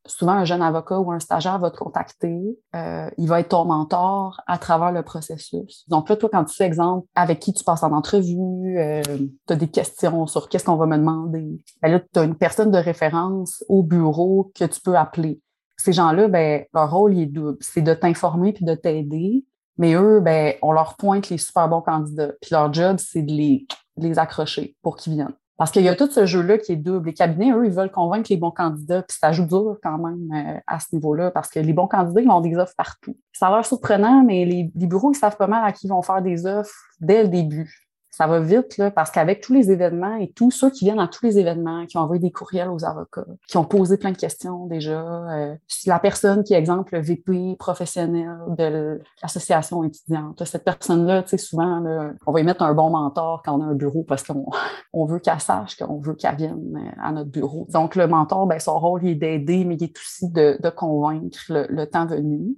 souvent 0.08 0.32
un 0.32 0.44
jeune 0.44 0.62
avocat 0.62 0.98
ou 0.98 1.12
un 1.12 1.20
stagiaire 1.20 1.58
va 1.58 1.70
te 1.70 1.76
contacter, 1.76 2.58
euh, 2.74 3.08
il 3.18 3.28
va 3.28 3.40
être 3.40 3.48
ton 3.48 3.64
mentor 3.64 4.40
à 4.46 4.58
travers 4.58 4.92
le 4.92 5.02
processus. 5.02 5.84
Donc 5.88 6.08
là, 6.08 6.16
toi, 6.16 6.28
quand 6.30 6.44
tu 6.44 6.54
fais 6.54 6.64
exemple 6.64 7.06
avec 7.14 7.38
qui 7.40 7.52
tu 7.52 7.64
passes 7.64 7.82
en 7.82 7.92
entrevue, 7.92 8.78
euh, 8.78 9.02
tu 9.02 9.52
as 9.52 9.56
des 9.56 9.68
questions 9.68 10.26
sur 10.26 10.48
qu'est-ce 10.48 10.64
qu'on 10.64 10.76
va 10.76 10.86
me 10.86 10.96
demander. 10.96 11.62
Ben 11.82 11.92
là, 11.92 12.00
tu 12.00 12.18
as 12.18 12.24
une 12.24 12.36
personne 12.36 12.70
de 12.70 12.78
référence 12.78 13.64
au 13.68 13.82
bureau 13.82 14.50
que 14.54 14.64
tu 14.64 14.80
peux 14.80 14.96
appeler. 14.96 15.40
Ces 15.76 15.92
gens-là, 15.92 16.28
ben, 16.28 16.64
leur 16.74 16.90
rôle 16.90 17.14
il 17.14 17.22
est 17.22 17.26
double. 17.26 17.58
C'est 17.60 17.82
de 17.82 17.94
t'informer 17.94 18.52
puis 18.52 18.64
de 18.64 18.74
t'aider. 18.74 19.44
Mais 19.76 19.94
eux, 19.94 20.20
ben, 20.20 20.54
on 20.60 20.72
leur 20.72 20.96
pointe 20.96 21.30
les 21.30 21.38
super 21.38 21.68
bons 21.68 21.82
candidats. 21.82 22.32
Puis 22.40 22.50
leur 22.50 22.72
job, 22.72 22.96
c'est 22.98 23.22
de 23.22 23.30
les, 23.30 23.66
de 23.96 24.08
les 24.08 24.18
accrocher 24.18 24.76
pour 24.82 24.96
qu'ils 24.96 25.14
viennent. 25.14 25.34
Parce 25.58 25.72
qu'il 25.72 25.82
y 25.82 25.88
a 25.88 25.96
tout 25.96 26.10
ce 26.10 26.24
jeu-là 26.24 26.56
qui 26.56 26.72
est 26.72 26.76
double. 26.76 27.08
Les 27.08 27.14
cabinets, 27.14 27.50
eux, 27.50 27.66
ils 27.66 27.72
veulent 27.72 27.90
convaincre 27.90 28.28
les 28.30 28.36
bons 28.36 28.52
candidats, 28.52 29.02
puis 29.02 29.18
ça 29.20 29.32
joue 29.32 29.44
dur 29.44 29.76
quand 29.82 29.98
même 29.98 30.32
euh, 30.32 30.60
à 30.66 30.78
ce 30.78 30.94
niveau-là, 30.94 31.32
parce 31.32 31.50
que 31.50 31.58
les 31.58 31.72
bons 31.72 31.88
candidats, 31.88 32.20
ils 32.20 32.30
ont 32.30 32.40
des 32.40 32.56
offres 32.56 32.74
partout. 32.76 33.16
Ça 33.32 33.48
a 33.48 33.50
l'air 33.50 33.66
surprenant, 33.66 34.22
mais 34.24 34.44
les, 34.44 34.70
les 34.74 34.86
bureaux, 34.86 35.12
ils 35.12 35.16
savent 35.16 35.36
pas 35.36 35.48
mal 35.48 35.64
à 35.64 35.72
qui 35.72 35.86
ils 35.86 35.90
vont 35.90 36.02
faire 36.02 36.22
des 36.22 36.46
offres 36.46 36.74
dès 37.00 37.24
le 37.24 37.28
début 37.28 37.87
ça 38.18 38.26
va 38.26 38.40
vite, 38.40 38.78
là, 38.78 38.90
parce 38.90 39.12
qu'avec 39.12 39.40
tous 39.40 39.52
les 39.52 39.70
événements 39.70 40.16
et 40.16 40.32
tous 40.32 40.50
ceux 40.50 40.70
qui 40.70 40.84
viennent 40.86 40.98
à 40.98 41.06
tous 41.06 41.24
les 41.24 41.38
événements, 41.38 41.86
qui 41.86 41.98
ont 41.98 42.00
envoyé 42.00 42.20
des 42.20 42.32
courriels 42.32 42.68
aux 42.68 42.84
avocats, 42.84 43.24
qui 43.46 43.56
ont 43.58 43.64
posé 43.64 43.96
plein 43.96 44.10
de 44.10 44.16
questions 44.16 44.66
déjà, 44.66 45.00
euh, 45.30 45.54
la 45.86 46.00
personne 46.00 46.42
qui 46.42 46.52
est, 46.52 46.56
exemple, 46.56 46.96
le 46.96 47.00
VP 47.00 47.54
professionnel 47.60 48.36
de 48.48 49.00
l'association 49.22 49.84
étudiante, 49.84 50.42
cette 50.44 50.64
personne-là, 50.64 51.22
tu 51.22 51.28
sais, 51.28 51.38
souvent, 51.38 51.80
on 52.26 52.32
va 52.32 52.40
y 52.40 52.42
mettre 52.42 52.62
un 52.62 52.74
bon 52.74 52.90
mentor 52.90 53.40
quand 53.44 53.56
on 53.56 53.62
a 53.62 53.66
un 53.66 53.76
bureau 53.76 54.02
parce 54.02 54.24
qu'on 54.24 54.46
on 54.92 55.04
veut 55.04 55.20
qu'elle 55.20 55.38
sache, 55.38 55.76
qu'on 55.76 56.00
veut 56.00 56.14
qu'elle 56.14 56.34
vienne 56.34 56.74
euh, 56.76 57.00
à 57.00 57.12
notre 57.12 57.30
bureau. 57.30 57.68
Donc, 57.70 57.94
le 57.94 58.08
mentor, 58.08 58.48
ben, 58.48 58.58
son 58.58 58.80
rôle, 58.80 59.06
est 59.06 59.14
d'aider, 59.14 59.64
mais 59.64 59.76
il 59.76 59.84
est 59.84 59.96
aussi 59.96 60.28
de, 60.32 60.58
convaincre 60.70 61.38
le 61.48 61.84
temps 61.86 62.06
venu. 62.06 62.56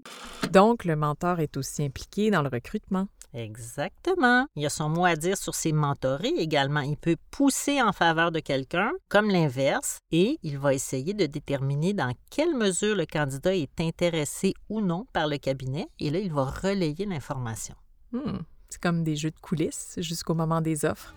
Donc, 0.52 0.86
le 0.86 0.96
mentor 0.96 1.40
est 1.40 1.58
aussi 1.58 1.84
impliqué 1.84 2.30
dans 2.30 2.40
le 2.40 2.48
recrutement. 2.48 3.08
Exactement. 3.32 4.46
Il 4.56 4.66
a 4.66 4.70
son 4.70 4.88
mot 4.88 5.04
à 5.04 5.16
dire 5.16 5.36
sur 5.36 5.54
ses 5.54 5.72
mentorés 5.72 6.34
également. 6.36 6.80
Il 6.80 6.96
peut 6.96 7.16
pousser 7.30 7.80
en 7.80 7.92
faveur 7.92 8.32
de 8.32 8.40
quelqu'un, 8.40 8.90
comme 9.08 9.28
l'inverse, 9.28 9.98
et 10.10 10.38
il 10.42 10.58
va 10.58 10.74
essayer 10.74 11.14
de 11.14 11.26
déterminer 11.26 11.92
dans 11.92 12.12
quelle 12.30 12.54
mesure 12.54 12.96
le 12.96 13.06
candidat 13.06 13.54
est 13.54 13.80
intéressé 13.80 14.54
ou 14.68 14.80
non 14.80 15.06
par 15.12 15.28
le 15.28 15.38
cabinet, 15.38 15.86
et 15.98 16.10
là, 16.10 16.18
il 16.18 16.32
va 16.32 16.44
relayer 16.44 17.06
l'information. 17.06 17.74
Hmm. 18.12 18.38
C'est 18.68 18.80
comme 18.80 19.04
des 19.04 19.16
jeux 19.16 19.30
de 19.30 19.40
coulisses 19.40 19.94
jusqu'au 19.98 20.34
moment 20.34 20.60
des 20.60 20.84
offres. 20.84 21.14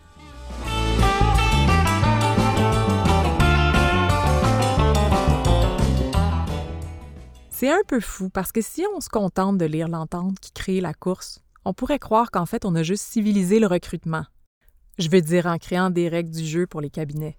C'est 7.49 7.71
un 7.71 7.83
peu 7.87 7.99
fou 8.01 8.29
parce 8.29 8.51
que 8.51 8.61
si 8.61 8.83
on 8.93 8.99
se 8.99 9.07
contente 9.07 9.57
de 9.57 9.65
lire 9.65 9.87
l'entente 9.87 10.39
qui 10.41 10.51
crée 10.51 10.81
la 10.81 10.93
course, 10.93 11.39
on 11.65 11.73
pourrait 11.73 11.99
croire 11.99 12.31
qu'en 12.31 12.45
fait, 12.45 12.65
on 12.65 12.75
a 12.75 12.83
juste 12.83 13.05
civilisé 13.05 13.59
le 13.59 13.67
recrutement. 13.67 14.25
Je 14.97 15.09
veux 15.09 15.21
dire 15.21 15.47
en 15.47 15.57
créant 15.57 15.89
des 15.89 16.09
règles 16.09 16.31
du 16.31 16.45
jeu 16.45 16.67
pour 16.67 16.81
les 16.81 16.89
cabinets. 16.89 17.37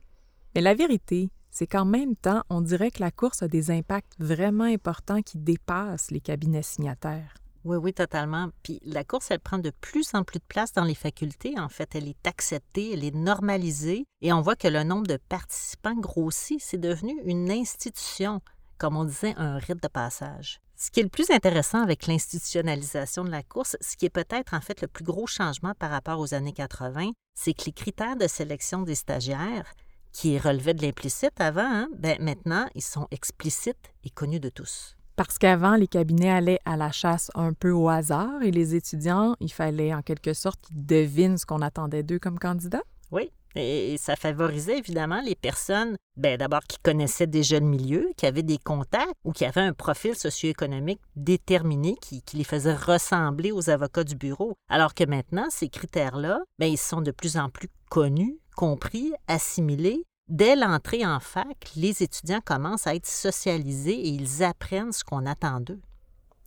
Mais 0.54 0.60
la 0.60 0.74
vérité, 0.74 1.30
c'est 1.50 1.66
qu'en 1.66 1.84
même 1.84 2.16
temps, 2.16 2.42
on 2.50 2.60
dirait 2.60 2.90
que 2.90 3.00
la 3.00 3.10
course 3.10 3.42
a 3.42 3.48
des 3.48 3.70
impacts 3.70 4.14
vraiment 4.18 4.64
importants 4.64 5.22
qui 5.22 5.38
dépassent 5.38 6.10
les 6.10 6.20
cabinets 6.20 6.62
signataires. 6.62 7.34
Oui, 7.64 7.78
oui, 7.78 7.94
totalement. 7.94 8.50
Puis 8.62 8.80
la 8.84 9.04
course, 9.04 9.30
elle 9.30 9.40
prend 9.40 9.58
de 9.58 9.70
plus 9.80 10.14
en 10.14 10.22
plus 10.22 10.38
de 10.38 10.44
place 10.46 10.72
dans 10.72 10.84
les 10.84 10.94
facultés. 10.94 11.58
En 11.58 11.68
fait, 11.68 11.94
elle 11.94 12.08
est 12.08 12.26
acceptée, 12.26 12.92
elle 12.92 13.04
est 13.04 13.14
normalisée 13.14 14.04
et 14.20 14.32
on 14.32 14.42
voit 14.42 14.56
que 14.56 14.68
le 14.68 14.82
nombre 14.82 15.06
de 15.06 15.16
participants 15.28 15.94
grossit. 15.94 16.60
C'est 16.60 16.78
devenu 16.78 17.14
une 17.24 17.50
institution, 17.50 18.42
comme 18.76 18.96
on 18.96 19.04
disait, 19.04 19.34
un 19.38 19.56
rite 19.56 19.82
de 19.82 19.88
passage. 19.88 20.60
Ce 20.76 20.90
qui 20.90 21.00
est 21.00 21.04
le 21.04 21.08
plus 21.08 21.30
intéressant 21.30 21.82
avec 21.82 22.06
l'institutionnalisation 22.06 23.24
de 23.24 23.30
la 23.30 23.42
course, 23.42 23.76
ce 23.80 23.96
qui 23.96 24.06
est 24.06 24.10
peut-être 24.10 24.54
en 24.54 24.60
fait 24.60 24.80
le 24.80 24.88
plus 24.88 25.04
gros 25.04 25.26
changement 25.26 25.72
par 25.78 25.90
rapport 25.90 26.18
aux 26.18 26.34
années 26.34 26.52
80, 26.52 27.12
c'est 27.34 27.54
que 27.54 27.66
les 27.66 27.72
critères 27.72 28.16
de 28.16 28.26
sélection 28.26 28.82
des 28.82 28.96
stagiaires, 28.96 29.72
qui 30.12 30.38
relevaient 30.38 30.74
de 30.74 30.82
l'implicite 30.82 31.40
avant, 31.40 31.62
hein, 31.62 31.88
ben 31.96 32.16
maintenant, 32.20 32.66
ils 32.74 32.82
sont 32.82 33.08
explicites 33.10 33.92
et 34.04 34.10
connus 34.10 34.40
de 34.40 34.48
tous. 34.48 34.96
Parce 35.16 35.38
qu'avant, 35.38 35.74
les 35.74 35.86
cabinets 35.86 36.30
allaient 36.30 36.60
à 36.64 36.76
la 36.76 36.90
chasse 36.90 37.30
un 37.34 37.52
peu 37.52 37.70
au 37.70 37.88
hasard 37.88 38.42
et 38.42 38.50
les 38.50 38.74
étudiants, 38.74 39.36
il 39.40 39.52
fallait 39.52 39.94
en 39.94 40.02
quelque 40.02 40.34
sorte 40.34 40.60
qu'ils 40.60 40.86
devinent 40.86 41.38
ce 41.38 41.46
qu'on 41.46 41.62
attendait 41.62 42.02
d'eux 42.02 42.18
comme 42.18 42.38
candidats? 42.38 42.82
Oui, 43.12 43.30
et 43.56 43.96
ça 43.98 44.16
favorisait 44.16 44.78
évidemment 44.78 45.20
les 45.20 45.34
personnes, 45.34 45.96
ben, 46.16 46.36
d'abord 46.36 46.62
qui 46.68 46.78
connaissaient 46.78 47.26
déjà 47.26 47.60
le 47.60 47.66
milieu, 47.66 48.10
qui 48.16 48.26
avaient 48.26 48.42
des 48.42 48.58
contacts 48.58 49.14
ou 49.24 49.32
qui 49.32 49.44
avaient 49.44 49.60
un 49.60 49.72
profil 49.72 50.14
socio-économique 50.14 51.00
déterminé 51.16 51.96
qui, 52.00 52.22
les 52.34 52.44
faisait 52.44 52.74
ressembler 52.74 53.52
aux 53.52 53.70
avocats 53.70 54.04
du 54.04 54.16
bureau. 54.16 54.54
Alors 54.68 54.94
que 54.94 55.04
maintenant, 55.04 55.46
ces 55.50 55.68
critères-là, 55.68 56.40
ben, 56.58 56.66
ils 56.66 56.78
sont 56.78 57.00
de 57.00 57.10
plus 57.10 57.36
en 57.36 57.48
plus 57.48 57.68
connus, 57.90 58.38
compris, 58.56 59.12
assimilés. 59.28 60.04
Dès 60.28 60.56
l'entrée 60.56 61.04
en 61.04 61.20
fac, 61.20 61.70
les 61.76 62.02
étudiants 62.02 62.40
commencent 62.44 62.86
à 62.86 62.94
être 62.94 63.06
socialisés 63.06 63.98
et 63.98 64.08
ils 64.08 64.42
apprennent 64.42 64.92
ce 64.92 65.04
qu'on 65.04 65.26
attend 65.26 65.60
d'eux. 65.60 65.80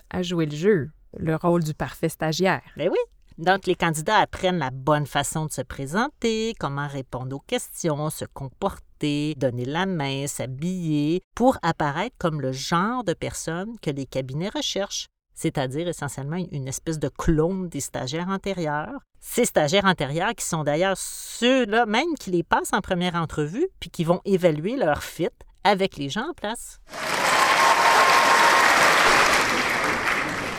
À 0.10 0.24
jouer 0.24 0.46
le 0.46 0.56
jeu, 0.56 0.90
le 1.18 1.36
rôle 1.36 1.64
du 1.64 1.74
parfait 1.74 2.10
stagiaire. 2.10 2.64
Ben 2.76 2.90
oui, 2.92 2.98
donc, 3.38 3.68
les 3.68 3.76
candidats 3.76 4.18
apprennent 4.18 4.58
la 4.58 4.72
bonne 4.72 5.06
façon 5.06 5.46
de 5.46 5.52
se 5.52 5.62
présenter, 5.62 6.56
comment 6.60 6.88
répondre 6.88 7.36
aux 7.36 7.40
questions, 7.40 8.10
se 8.10 8.26
comporter, 8.26 9.36
donner 9.38 9.66
la 9.66 9.86
main, 9.86 10.26
s'habiller, 10.26 11.22
pour 11.36 11.60
apparaître 11.62 12.16
comme 12.18 12.42
le 12.42 12.52
genre 12.52 13.04
de 13.04 13.14
personne 13.14 13.78
que 13.80 13.92
les 13.92 14.08
cabinets 14.08 14.50
recherchent, 14.50 15.06
c'est-à-dire 15.36 15.88
essentiellement 15.88 16.44
une 16.52 16.68
espèce 16.68 16.98
de 16.98 17.10
clone 17.10 17.70
des 17.70 17.80
stagiaires 17.80 18.30
antérieurs. 18.30 19.02
Ces 19.20 19.46
stagiaires 19.46 19.86
antérieurs 19.86 20.34
qui 20.34 20.46
sont 20.46 20.64
d'ailleurs 20.64 20.98
ceux-là 20.98 21.86
même 21.86 22.16
qui 22.20 22.32
les 22.32 22.44
passent 22.44 22.74
en 22.74 22.82
première 22.82 23.14
entrevue, 23.14 23.68
puis 23.80 23.92
qui 23.92 24.04
vont 24.04 24.22
évaluer 24.26 24.78
leur 24.78 25.04
fit 25.04 25.30
avec 25.64 25.98
les 25.98 26.10
gens 26.10 26.30
en 26.30 26.34
place. 26.34 26.80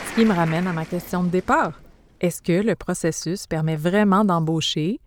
Ce 0.07 0.15
qui 0.15 0.23
me 0.23 0.33
ramène 0.33 0.65
à 0.67 0.71
ma 0.71 0.85
question 0.85 1.23
de 1.23 1.29
départ. 1.29 1.73
Est-ce 2.21 2.41
que 2.41 2.51
le 2.51 2.75
processus 2.75 3.47
permet 3.47 3.77
vraiment 3.77 4.25
d'embaucher 4.25 4.99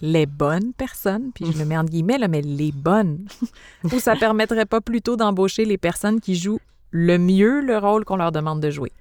les 0.00 0.26
bonnes 0.26 0.72
personnes, 0.74 1.30
puis 1.32 1.50
je 1.50 1.58
le 1.58 1.64
mets 1.64 1.76
en 1.76 1.84
guillemets, 1.84 2.18
là, 2.18 2.28
mais 2.28 2.42
les 2.42 2.72
bonnes, 2.72 3.26
ou 3.84 3.98
ça 4.00 4.16
permettrait 4.16 4.66
pas 4.66 4.80
plutôt 4.80 5.16
d'embaucher 5.16 5.64
les 5.64 5.78
personnes 5.78 6.20
qui 6.20 6.34
jouent 6.34 6.60
le 6.90 7.18
mieux 7.18 7.60
le 7.60 7.78
rôle 7.78 8.04
qu'on 8.04 8.16
leur 8.16 8.32
demande 8.32 8.60
de 8.60 8.70
jouer? 8.70 8.92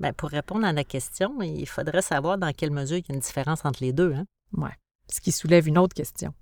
Bien, 0.00 0.12
pour 0.12 0.28
répondre 0.28 0.66
à 0.66 0.72
la 0.72 0.84
question, 0.84 1.40
il 1.40 1.68
faudrait 1.68 2.02
savoir 2.02 2.38
dans 2.38 2.52
quelle 2.52 2.70
mesure 2.70 2.98
il 2.98 3.04
y 3.08 3.12
a 3.12 3.14
une 3.14 3.20
différence 3.20 3.64
entre 3.64 3.82
les 3.82 3.92
deux. 3.92 4.12
Hein? 4.12 4.26
Ouais. 4.52 4.76
Ce 5.10 5.20
qui 5.20 5.32
soulève 5.32 5.66
une 5.66 5.78
autre 5.78 5.94
question. 5.94 6.34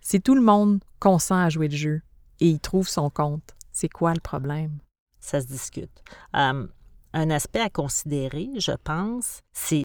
Si 0.00 0.20
tout 0.20 0.34
le 0.34 0.42
monde 0.42 0.80
consent 1.00 1.36
à 1.36 1.48
jouer 1.48 1.68
le 1.68 1.76
jeu 1.76 2.02
et 2.40 2.48
y 2.48 2.60
trouve 2.60 2.88
son 2.88 3.10
compte, 3.10 3.54
c'est 3.72 3.88
quoi 3.88 4.14
le 4.14 4.20
problème? 4.20 4.78
Ça 5.20 5.40
se 5.40 5.46
discute. 5.46 6.02
Hum, 6.32 6.68
un 7.12 7.30
aspect 7.30 7.60
à 7.60 7.70
considérer, 7.70 8.48
je 8.58 8.72
pense, 8.72 9.40
c'est 9.52 9.82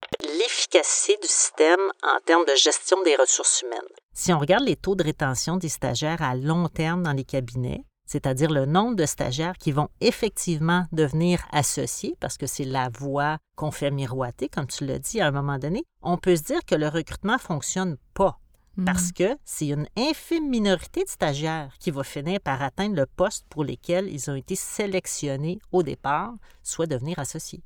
l'efficacité 0.74 1.18
du 1.22 1.28
système 1.28 1.80
en 2.04 2.20
termes 2.26 2.46
de 2.46 2.56
gestion 2.56 3.02
des 3.04 3.16
ressources 3.16 3.62
humaines. 3.62 3.80
Si 4.14 4.34
on 4.34 4.40
regarde 4.40 4.64
les 4.64 4.76
taux 4.76 4.96
de 4.96 5.04
rétention 5.04 5.58
des 5.58 5.70
stagiaires 5.70 6.22
à 6.22 6.36
long 6.36 6.68
terme 6.68 7.04
dans 7.04 7.14
les 7.14 7.24
cabinets, 7.24 7.84
c'est-à-dire 8.06 8.52
le 8.52 8.66
nombre 8.66 8.96
de 8.96 9.06
stagiaires 9.06 9.58
qui 9.58 9.72
vont 9.72 9.90
effectivement 10.02 10.86
devenir 10.92 11.40
associés, 11.52 12.16
parce 12.20 12.38
que 12.38 12.48
c'est 12.48 12.66
la 12.66 12.90
voie 12.90 13.38
qu'on 13.56 13.72
fait 13.72 13.92
miroiter, 13.92 14.50
comme 14.50 14.68
tu 14.68 14.86
l'as 14.86 15.00
dit 15.00 15.22
à 15.22 15.28
un 15.28 15.32
moment 15.32 15.58
donné, 15.58 15.84
on 16.02 16.18
peut 16.18 16.36
se 16.36 16.44
dire 16.44 16.66
que 16.66 16.76
le 16.76 16.88
recrutement 16.90 17.34
ne 17.34 17.40
fonctionne 17.40 17.98
pas. 18.14 18.40
Parce 18.86 19.10
Mhm. 19.10 19.14
que 19.14 19.38
c'est 19.46 19.68
une 19.68 19.88
infime 19.96 20.50
minorité 20.50 21.04
de 21.04 21.10
stagiaires 21.10 21.76
qui 21.80 21.92
va 21.92 22.04
finir 22.04 22.40
par 22.40 22.60
atteindre 22.64 22.96
le 22.96 23.06
poste 23.06 23.46
pour 23.48 23.64
lequel 23.64 24.12
ils 24.12 24.32
ont 24.32 24.36
été 24.36 24.56
sélectionnés 24.56 25.60
au 25.72 25.84
départ, 25.84 26.34
soit 26.64 26.88
devenir 26.88 27.20
associés. 27.20 27.62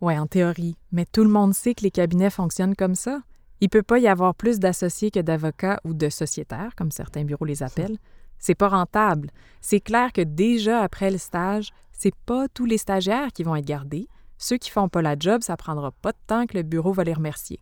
Oui, 0.00 0.18
en 0.18 0.26
théorie. 0.26 0.76
Mais 0.92 1.04
tout 1.04 1.24
le 1.24 1.30
monde 1.30 1.54
sait 1.54 1.74
que 1.74 1.82
les 1.82 1.90
cabinets 1.90 2.30
fonctionnent 2.30 2.76
comme 2.76 2.94
ça. 2.94 3.20
Il 3.60 3.68
peut 3.68 3.82
pas 3.82 3.98
y 3.98 4.08
avoir 4.08 4.34
plus 4.34 4.58
d'associés 4.58 5.10
que 5.10 5.20
d'avocats 5.20 5.80
ou 5.84 5.92
de 5.92 6.08
sociétaires, 6.08 6.74
comme 6.76 6.90
certains 6.90 7.24
bureaux 7.24 7.44
les 7.44 7.62
appellent. 7.62 7.98
C'est 8.38 8.54
pas 8.54 8.68
rentable. 8.68 9.30
C'est 9.60 9.80
clair 9.80 10.12
que 10.12 10.22
déjà 10.22 10.80
après 10.80 11.10
le 11.10 11.18
stage, 11.18 11.70
c'est 11.92 12.14
pas 12.24 12.48
tous 12.48 12.64
les 12.64 12.78
stagiaires 12.78 13.32
qui 13.32 13.42
vont 13.42 13.54
être 13.56 13.66
gardés. 13.66 14.08
Ceux 14.38 14.56
qui 14.56 14.70
font 14.70 14.88
pas 14.88 15.02
la 15.02 15.16
job, 15.18 15.42
ça 15.42 15.58
prendra 15.58 15.90
pas 15.90 16.12
de 16.12 16.18
temps 16.26 16.46
que 16.46 16.56
le 16.56 16.62
bureau 16.62 16.92
va 16.92 17.04
les 17.04 17.12
remercier. 17.12 17.60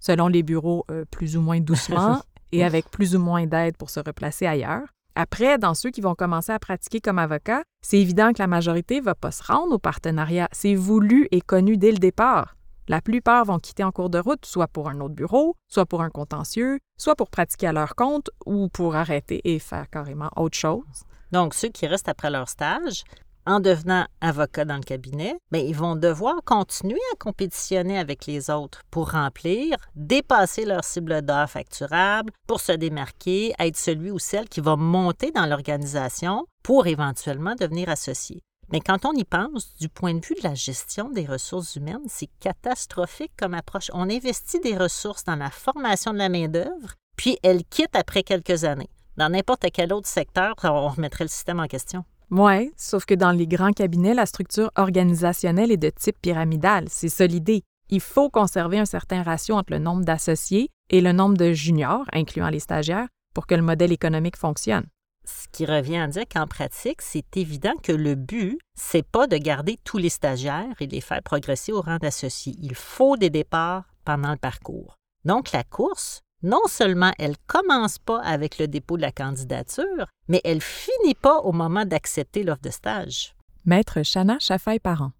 Selon 0.00 0.28
les 0.28 0.42
bureaux, 0.42 0.86
euh, 0.90 1.04
plus 1.10 1.36
ou 1.36 1.42
moins 1.42 1.60
doucement 1.60 2.22
et 2.52 2.64
avec 2.64 2.90
plus 2.90 3.14
ou 3.14 3.18
moins 3.18 3.46
d'aide 3.46 3.76
pour 3.76 3.90
se 3.90 4.00
replacer 4.00 4.46
ailleurs. 4.46 4.88
Après, 5.18 5.56
dans 5.56 5.72
ceux 5.72 5.90
qui 5.90 6.02
vont 6.02 6.14
commencer 6.14 6.52
à 6.52 6.58
pratiquer 6.58 7.00
comme 7.00 7.18
avocat, 7.18 7.62
c'est 7.80 7.98
évident 7.98 8.34
que 8.34 8.38
la 8.38 8.46
majorité 8.46 9.00
va 9.00 9.14
pas 9.14 9.30
se 9.30 9.42
rendre 9.42 9.72
au 9.72 9.78
partenariat. 9.78 10.46
C'est 10.52 10.74
voulu 10.74 11.26
et 11.30 11.40
connu 11.40 11.78
dès 11.78 11.90
le 11.90 11.96
départ. 11.96 12.54
La 12.86 13.00
plupart 13.00 13.46
vont 13.46 13.58
quitter 13.58 13.82
en 13.82 13.92
cours 13.92 14.10
de 14.10 14.18
route, 14.18 14.44
soit 14.44 14.68
pour 14.68 14.90
un 14.90 15.00
autre 15.00 15.14
bureau, 15.14 15.56
soit 15.68 15.86
pour 15.86 16.02
un 16.02 16.10
contentieux, 16.10 16.80
soit 16.98 17.16
pour 17.16 17.30
pratiquer 17.30 17.68
à 17.68 17.72
leur 17.72 17.94
compte 17.94 18.28
ou 18.44 18.68
pour 18.68 18.94
arrêter 18.94 19.40
et 19.42 19.58
faire 19.58 19.88
carrément 19.88 20.28
autre 20.36 20.58
chose. 20.58 20.84
Donc, 21.32 21.54
ceux 21.54 21.68
qui 21.68 21.86
restent 21.86 22.10
après 22.10 22.30
leur 22.30 22.50
stage, 22.50 23.02
en 23.46 23.60
devenant 23.60 24.06
avocat 24.20 24.64
dans 24.64 24.76
le 24.76 24.82
cabinet, 24.82 25.36
bien, 25.50 25.62
ils 25.62 25.74
vont 25.74 25.96
devoir 25.96 26.36
continuer 26.44 27.00
à 27.12 27.16
compétitionner 27.16 27.98
avec 27.98 28.26
les 28.26 28.50
autres 28.50 28.82
pour 28.90 29.12
remplir, 29.12 29.76
dépasser 29.94 30.64
leur 30.64 30.84
cible 30.84 31.22
d'heures 31.22 31.50
facturable, 31.50 32.32
pour 32.46 32.60
se 32.60 32.72
démarquer, 32.72 33.54
être 33.58 33.76
celui 33.76 34.10
ou 34.10 34.18
celle 34.18 34.48
qui 34.48 34.60
va 34.60 34.76
monter 34.76 35.30
dans 35.30 35.46
l'organisation 35.46 36.46
pour 36.62 36.86
éventuellement 36.86 37.54
devenir 37.54 37.88
associé. 37.88 38.42
Mais 38.72 38.80
quand 38.80 39.04
on 39.04 39.12
y 39.12 39.24
pense, 39.24 39.76
du 39.76 39.88
point 39.88 40.14
de 40.14 40.24
vue 40.26 40.34
de 40.34 40.42
la 40.42 40.54
gestion 40.54 41.08
des 41.08 41.24
ressources 41.24 41.76
humaines, 41.76 42.06
c'est 42.08 42.30
catastrophique 42.40 43.32
comme 43.36 43.54
approche. 43.54 43.90
On 43.94 44.10
investit 44.10 44.58
des 44.58 44.76
ressources 44.76 45.22
dans 45.22 45.36
la 45.36 45.50
formation 45.50 46.12
de 46.12 46.18
la 46.18 46.28
main-d'œuvre, 46.28 46.94
puis 47.16 47.38
elle 47.44 47.64
quitte 47.64 47.94
après 47.94 48.24
quelques 48.24 48.64
années. 48.64 48.90
Dans 49.16 49.28
n'importe 49.28 49.66
quel 49.72 49.92
autre 49.92 50.08
secteur, 50.08 50.54
on 50.64 50.88
remettrait 50.88 51.24
le 51.24 51.28
système 51.28 51.60
en 51.60 51.68
question. 51.68 52.04
Ouais, 52.30 52.72
sauf 52.76 53.04
que 53.04 53.14
dans 53.14 53.30
les 53.30 53.46
grands 53.46 53.72
cabinets, 53.72 54.14
la 54.14 54.26
structure 54.26 54.70
organisationnelle 54.76 55.70
est 55.70 55.76
de 55.76 55.90
type 55.90 56.20
pyramidal. 56.20 56.86
C'est 56.88 57.08
ça 57.08 57.26
l'idée. 57.26 57.62
Il 57.88 58.00
faut 58.00 58.30
conserver 58.30 58.80
un 58.80 58.84
certain 58.84 59.22
ratio 59.22 59.54
entre 59.54 59.72
le 59.72 59.78
nombre 59.78 60.04
d'associés 60.04 60.70
et 60.90 61.00
le 61.00 61.12
nombre 61.12 61.36
de 61.36 61.52
juniors, 61.52 62.04
incluant 62.12 62.48
les 62.48 62.58
stagiaires, 62.58 63.08
pour 63.32 63.46
que 63.46 63.54
le 63.54 63.62
modèle 63.62 63.92
économique 63.92 64.36
fonctionne. 64.36 64.86
Ce 65.24 65.46
qui 65.52 65.66
revient 65.66 65.98
à 65.98 66.06
dire 66.08 66.24
qu'en 66.28 66.46
pratique, 66.46 67.02
c'est 67.02 67.36
évident 67.36 67.74
que 67.82 67.92
le 67.92 68.14
but, 68.14 68.58
c'est 68.74 69.06
pas 69.06 69.26
de 69.26 69.36
garder 69.36 69.76
tous 69.84 69.98
les 69.98 70.08
stagiaires 70.08 70.74
et 70.80 70.86
de 70.86 70.92
les 70.92 71.00
faire 71.00 71.22
progresser 71.22 71.72
au 71.72 71.80
rang 71.80 71.98
d'associés. 71.98 72.54
Il 72.60 72.74
faut 72.74 73.16
des 73.16 73.30
départs 73.30 73.84
pendant 74.04 74.30
le 74.30 74.36
parcours. 74.36 74.96
Donc, 75.24 75.52
la 75.52 75.64
course, 75.64 76.22
non 76.46 76.62
seulement 76.68 77.10
elle 77.18 77.34
commence 77.48 77.98
pas 77.98 78.20
avec 78.22 78.58
le 78.58 78.68
dépôt 78.68 78.96
de 78.96 79.02
la 79.02 79.10
candidature, 79.10 80.06
mais 80.28 80.40
elle 80.44 80.60
finit 80.60 81.14
pas 81.14 81.40
au 81.40 81.52
moment 81.52 81.84
d'accepter 81.84 82.44
l'offre 82.44 82.62
de 82.62 82.70
stage. 82.70 83.34
Maître 83.64 83.98
Chana 84.04 84.38
Chafaille-Parent. 84.38 85.10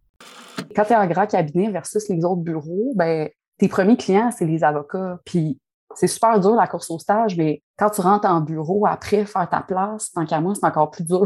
Quand 0.74 0.84
tu 0.84 0.92
es 0.92 0.96
en 0.96 1.06
grand 1.08 1.26
cabinet 1.26 1.70
versus 1.70 2.08
les 2.08 2.24
autres 2.24 2.42
bureaux, 2.42 2.92
ben, 2.94 3.28
tes 3.58 3.68
premiers 3.68 3.96
clients, 3.96 4.30
c'est 4.30 4.46
les 4.46 4.62
avocats. 4.62 5.18
Puis 5.24 5.58
c'est 5.96 6.06
super 6.06 6.38
dur 6.38 6.54
la 6.54 6.68
course 6.68 6.90
au 6.90 6.98
stage, 7.00 7.36
mais 7.36 7.60
quand 7.76 7.90
tu 7.90 8.02
rentres 8.02 8.28
en 8.28 8.40
bureau 8.40 8.86
après 8.86 9.24
faire 9.24 9.48
ta 9.48 9.62
place, 9.62 10.12
tant 10.12 10.24
qu'à 10.26 10.40
moi, 10.40 10.54
c'est 10.54 10.64
encore 10.64 10.92
plus 10.92 11.04
dur 11.04 11.24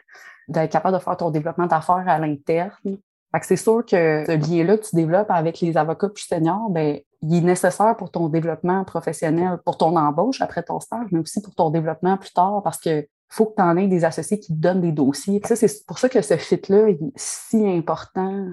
d'être 0.48 0.72
capable 0.72 0.96
de 0.96 1.02
faire 1.02 1.16
ton 1.18 1.30
développement 1.30 1.66
d'affaires 1.66 2.04
à 2.06 2.18
l'interne. 2.18 2.96
Fait 3.32 3.40
que 3.40 3.46
c'est 3.46 3.56
sûr 3.56 3.84
que 3.84 4.24
ce 4.26 4.32
lien-là 4.32 4.76
que 4.76 4.86
tu 4.86 4.94
développes 4.94 5.30
avec 5.30 5.60
les 5.60 5.76
avocats 5.76 6.10
plus 6.10 6.26
seniors, 6.26 6.68
ben, 6.68 6.98
il 7.22 7.34
est 7.34 7.40
nécessaire 7.40 7.96
pour 7.96 8.10
ton 8.10 8.28
développement 8.28 8.84
professionnel, 8.84 9.58
pour 9.64 9.78
ton 9.78 9.96
embauche 9.96 10.42
après 10.42 10.62
ton 10.62 10.80
stage, 10.80 11.06
mais 11.12 11.20
aussi 11.20 11.40
pour 11.40 11.54
ton 11.54 11.70
développement 11.70 12.18
plus 12.18 12.32
tard 12.32 12.60
parce 12.62 12.78
que 12.78 13.06
faut 13.28 13.46
que 13.46 13.54
tu 13.56 13.62
en 13.62 13.76
aies 13.78 13.88
des 13.88 14.04
associés 14.04 14.38
qui 14.38 14.52
te 14.54 14.60
donnent 14.60 14.82
des 14.82 14.92
dossiers. 14.92 15.40
Ça, 15.46 15.56
c'est 15.56 15.86
pour 15.86 15.98
ça 15.98 16.10
que 16.10 16.20
ce 16.20 16.36
fit-là 16.36 16.90
est 16.90 16.98
si 17.16 17.66
important. 17.66 18.48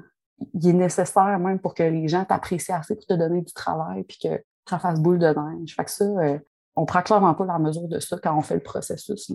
Il 0.54 0.70
est 0.70 0.74
nécessaire 0.74 1.38
même 1.40 1.60
pour 1.60 1.74
que 1.74 1.84
les 1.84 2.08
gens 2.08 2.24
t'apprécient 2.24 2.78
assez 2.78 2.96
pour 2.96 3.06
te 3.06 3.14
donner 3.14 3.42
du 3.42 3.52
travail 3.52 4.04
puis 4.04 4.18
que 4.24 4.42
ça 4.70 4.80
fasse 4.80 5.02
boule 5.02 5.20
de 5.20 5.28
neige. 5.28 5.76
Fait 5.76 5.84
que 5.84 5.92
ça, 5.92 6.06
euh, 6.06 6.40
on 6.78 6.86
prend 6.86 7.02
clairement 7.02 7.34
pas 7.34 7.46
la 7.46 7.60
mesure 7.60 7.90
de 7.90 8.00
ça 8.00 8.18
quand 8.24 8.38
on 8.38 8.42
fait 8.42 8.54
le 8.54 8.62
processus. 8.62 9.34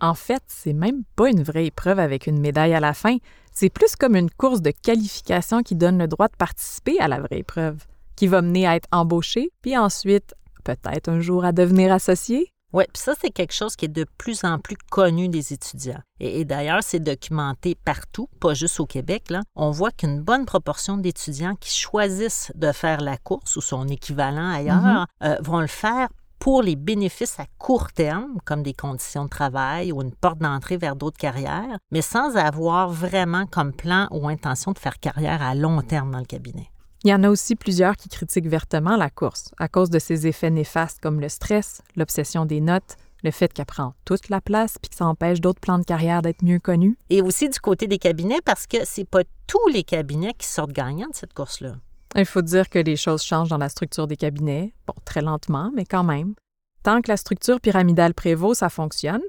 En 0.00 0.14
fait, 0.14 0.42
c'est 0.48 0.72
même 0.72 1.04
pas 1.14 1.30
une 1.30 1.44
vraie 1.44 1.66
épreuve 1.66 2.00
avec 2.00 2.26
une 2.26 2.40
médaille 2.40 2.74
à 2.74 2.80
la 2.80 2.92
fin. 2.92 3.18
C'est 3.52 3.70
plus 3.70 3.96
comme 3.96 4.16
une 4.16 4.30
course 4.30 4.62
de 4.62 4.70
qualification 4.70 5.62
qui 5.62 5.76
donne 5.76 5.98
le 5.98 6.08
droit 6.08 6.28
de 6.28 6.36
participer 6.36 6.98
à 7.00 7.08
la 7.08 7.20
vraie 7.20 7.40
épreuve, 7.40 7.84
qui 8.16 8.26
va 8.26 8.40
mener 8.40 8.66
à 8.66 8.76
être 8.76 8.88
embauché, 8.92 9.50
puis 9.60 9.76
ensuite, 9.76 10.34
peut-être 10.64 11.08
un 11.08 11.20
jour 11.20 11.44
à 11.44 11.52
devenir 11.52 11.92
associé. 11.92 12.52
Oui, 12.72 12.84
puis 12.90 13.02
ça, 13.02 13.12
c'est 13.20 13.30
quelque 13.30 13.52
chose 13.52 13.76
qui 13.76 13.84
est 13.84 13.88
de 13.88 14.06
plus 14.16 14.44
en 14.44 14.58
plus 14.58 14.76
connu 14.90 15.28
des 15.28 15.52
étudiants. 15.52 16.00
Et, 16.20 16.40
et 16.40 16.44
d'ailleurs, 16.46 16.82
c'est 16.82 17.00
documenté 17.00 17.74
partout, 17.74 18.30
pas 18.40 18.54
juste 18.54 18.80
au 18.80 18.86
Québec. 18.86 19.24
Là. 19.28 19.42
On 19.54 19.70
voit 19.70 19.90
qu'une 19.90 20.22
bonne 20.22 20.46
proportion 20.46 20.96
d'étudiants 20.96 21.54
qui 21.56 21.70
choisissent 21.70 22.50
de 22.54 22.72
faire 22.72 23.02
la 23.02 23.18
course 23.18 23.56
ou 23.56 23.60
son 23.60 23.86
équivalent 23.88 24.50
ailleurs 24.50 25.06
euh, 25.22 25.36
vont 25.42 25.60
le 25.60 25.66
faire 25.66 26.08
pour 26.42 26.60
les 26.60 26.74
bénéfices 26.74 27.38
à 27.38 27.46
court 27.56 27.92
terme, 27.92 28.38
comme 28.44 28.64
des 28.64 28.74
conditions 28.74 29.26
de 29.26 29.28
travail 29.28 29.92
ou 29.92 30.02
une 30.02 30.10
porte 30.10 30.40
d'entrée 30.40 30.76
vers 30.76 30.96
d'autres 30.96 31.16
carrières, 31.16 31.78
mais 31.92 32.02
sans 32.02 32.36
avoir 32.36 32.90
vraiment 32.90 33.46
comme 33.46 33.72
plan 33.72 34.08
ou 34.10 34.26
intention 34.26 34.72
de 34.72 34.78
faire 34.80 34.98
carrière 34.98 35.40
à 35.40 35.54
long 35.54 35.80
terme 35.82 36.10
dans 36.10 36.18
le 36.18 36.24
cabinet. 36.24 36.68
Il 37.04 37.10
y 37.10 37.14
en 37.14 37.22
a 37.22 37.30
aussi 37.30 37.54
plusieurs 37.54 37.96
qui 37.96 38.08
critiquent 38.08 38.48
vertement 38.48 38.96
la 38.96 39.08
course 39.08 39.52
à 39.56 39.68
cause 39.68 39.88
de 39.88 40.00
ses 40.00 40.26
effets 40.26 40.50
néfastes 40.50 40.98
comme 41.00 41.20
le 41.20 41.28
stress, 41.28 41.80
l'obsession 41.94 42.44
des 42.44 42.60
notes, 42.60 42.96
le 43.22 43.30
fait 43.30 43.52
qu'elle 43.52 43.66
prend 43.66 43.94
toute 44.04 44.28
la 44.28 44.40
place 44.40 44.78
puis 44.82 44.90
que 44.90 44.96
ça 44.96 45.06
empêche 45.06 45.40
d'autres 45.40 45.60
plans 45.60 45.78
de 45.78 45.84
carrière 45.84 46.22
d'être 46.22 46.42
mieux 46.42 46.58
connus. 46.58 46.98
Et 47.08 47.22
aussi 47.22 47.50
du 47.50 47.60
côté 47.60 47.86
des 47.86 47.98
cabinets, 47.98 48.40
parce 48.44 48.66
que 48.66 48.78
c'est 48.82 49.08
pas 49.08 49.22
tous 49.46 49.68
les 49.68 49.84
cabinets 49.84 50.34
qui 50.36 50.48
sortent 50.48 50.72
gagnants 50.72 51.10
de 51.10 51.14
cette 51.14 51.34
course-là. 51.34 51.74
Il 52.14 52.26
faut 52.26 52.42
dire 52.42 52.68
que 52.68 52.78
les 52.78 52.96
choses 52.96 53.22
changent 53.22 53.48
dans 53.48 53.58
la 53.58 53.70
structure 53.70 54.06
des 54.06 54.16
cabinets, 54.16 54.74
très 55.04 55.22
lentement, 55.22 55.70
mais 55.74 55.86
quand 55.86 56.04
même. 56.04 56.34
Tant 56.82 57.00
que 57.00 57.08
la 57.08 57.16
structure 57.16 57.60
pyramidale 57.60 58.12
prévaut, 58.12 58.54
ça 58.54 58.68
fonctionne, 58.68 59.22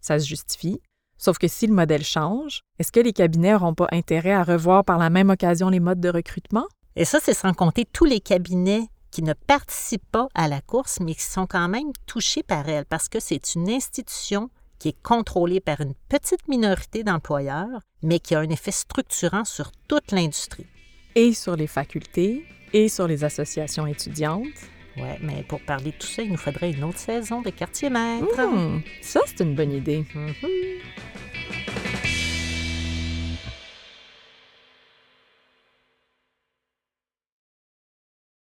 ça 0.00 0.20
se 0.20 0.26
justifie. 0.26 0.80
Sauf 1.16 1.38
que 1.38 1.48
si 1.48 1.66
le 1.66 1.74
modèle 1.74 2.04
change, 2.04 2.60
est-ce 2.78 2.92
que 2.92 3.00
les 3.00 3.12
cabinets 3.12 3.52
n'auront 3.52 3.74
pas 3.74 3.88
intérêt 3.90 4.32
à 4.32 4.44
revoir 4.44 4.84
par 4.84 4.98
la 4.98 5.10
même 5.10 5.30
occasion 5.30 5.68
les 5.68 5.80
modes 5.80 6.00
de 6.00 6.10
recrutement? 6.10 6.66
Et 6.94 7.04
ça, 7.04 7.18
c'est 7.20 7.34
sans 7.34 7.54
compter 7.54 7.84
tous 7.84 8.04
les 8.04 8.20
cabinets 8.20 8.88
qui 9.10 9.22
ne 9.22 9.32
participent 9.32 10.10
pas 10.12 10.28
à 10.34 10.46
la 10.46 10.60
course, 10.60 11.00
mais 11.00 11.14
qui 11.14 11.22
sont 11.22 11.46
quand 11.46 11.68
même 11.68 11.92
touchés 12.06 12.44
par 12.44 12.68
elle, 12.68 12.84
parce 12.84 13.08
que 13.08 13.18
c'est 13.18 13.54
une 13.56 13.68
institution 13.68 14.50
qui 14.78 14.90
est 14.90 15.02
contrôlée 15.02 15.60
par 15.60 15.80
une 15.80 15.94
petite 16.08 16.46
minorité 16.46 17.02
d'employeurs, 17.02 17.80
mais 18.02 18.20
qui 18.20 18.36
a 18.36 18.40
un 18.40 18.50
effet 18.50 18.70
structurant 18.70 19.44
sur 19.44 19.72
toute 19.88 20.12
l'industrie 20.12 20.66
et 21.14 21.32
sur 21.32 21.56
les 21.56 21.66
facultés 21.66 22.44
et 22.72 22.88
sur 22.88 23.06
les 23.06 23.24
associations 23.24 23.86
étudiantes. 23.86 24.46
Ouais, 24.96 25.18
mais 25.22 25.44
pour 25.46 25.60
parler 25.60 25.92
de 25.92 25.96
tout 25.96 26.06
ça, 26.06 26.22
il 26.22 26.32
nous 26.32 26.36
faudrait 26.36 26.72
une 26.72 26.82
autre 26.82 26.98
saison 26.98 27.40
de 27.40 27.50
quartier 27.50 27.88
maître. 27.88 28.40
Hmm, 28.40 28.80
ça, 29.00 29.20
c'est 29.26 29.44
une 29.44 29.54
bonne 29.54 29.72
idée. 29.72 30.04
Mhm. 30.14 30.34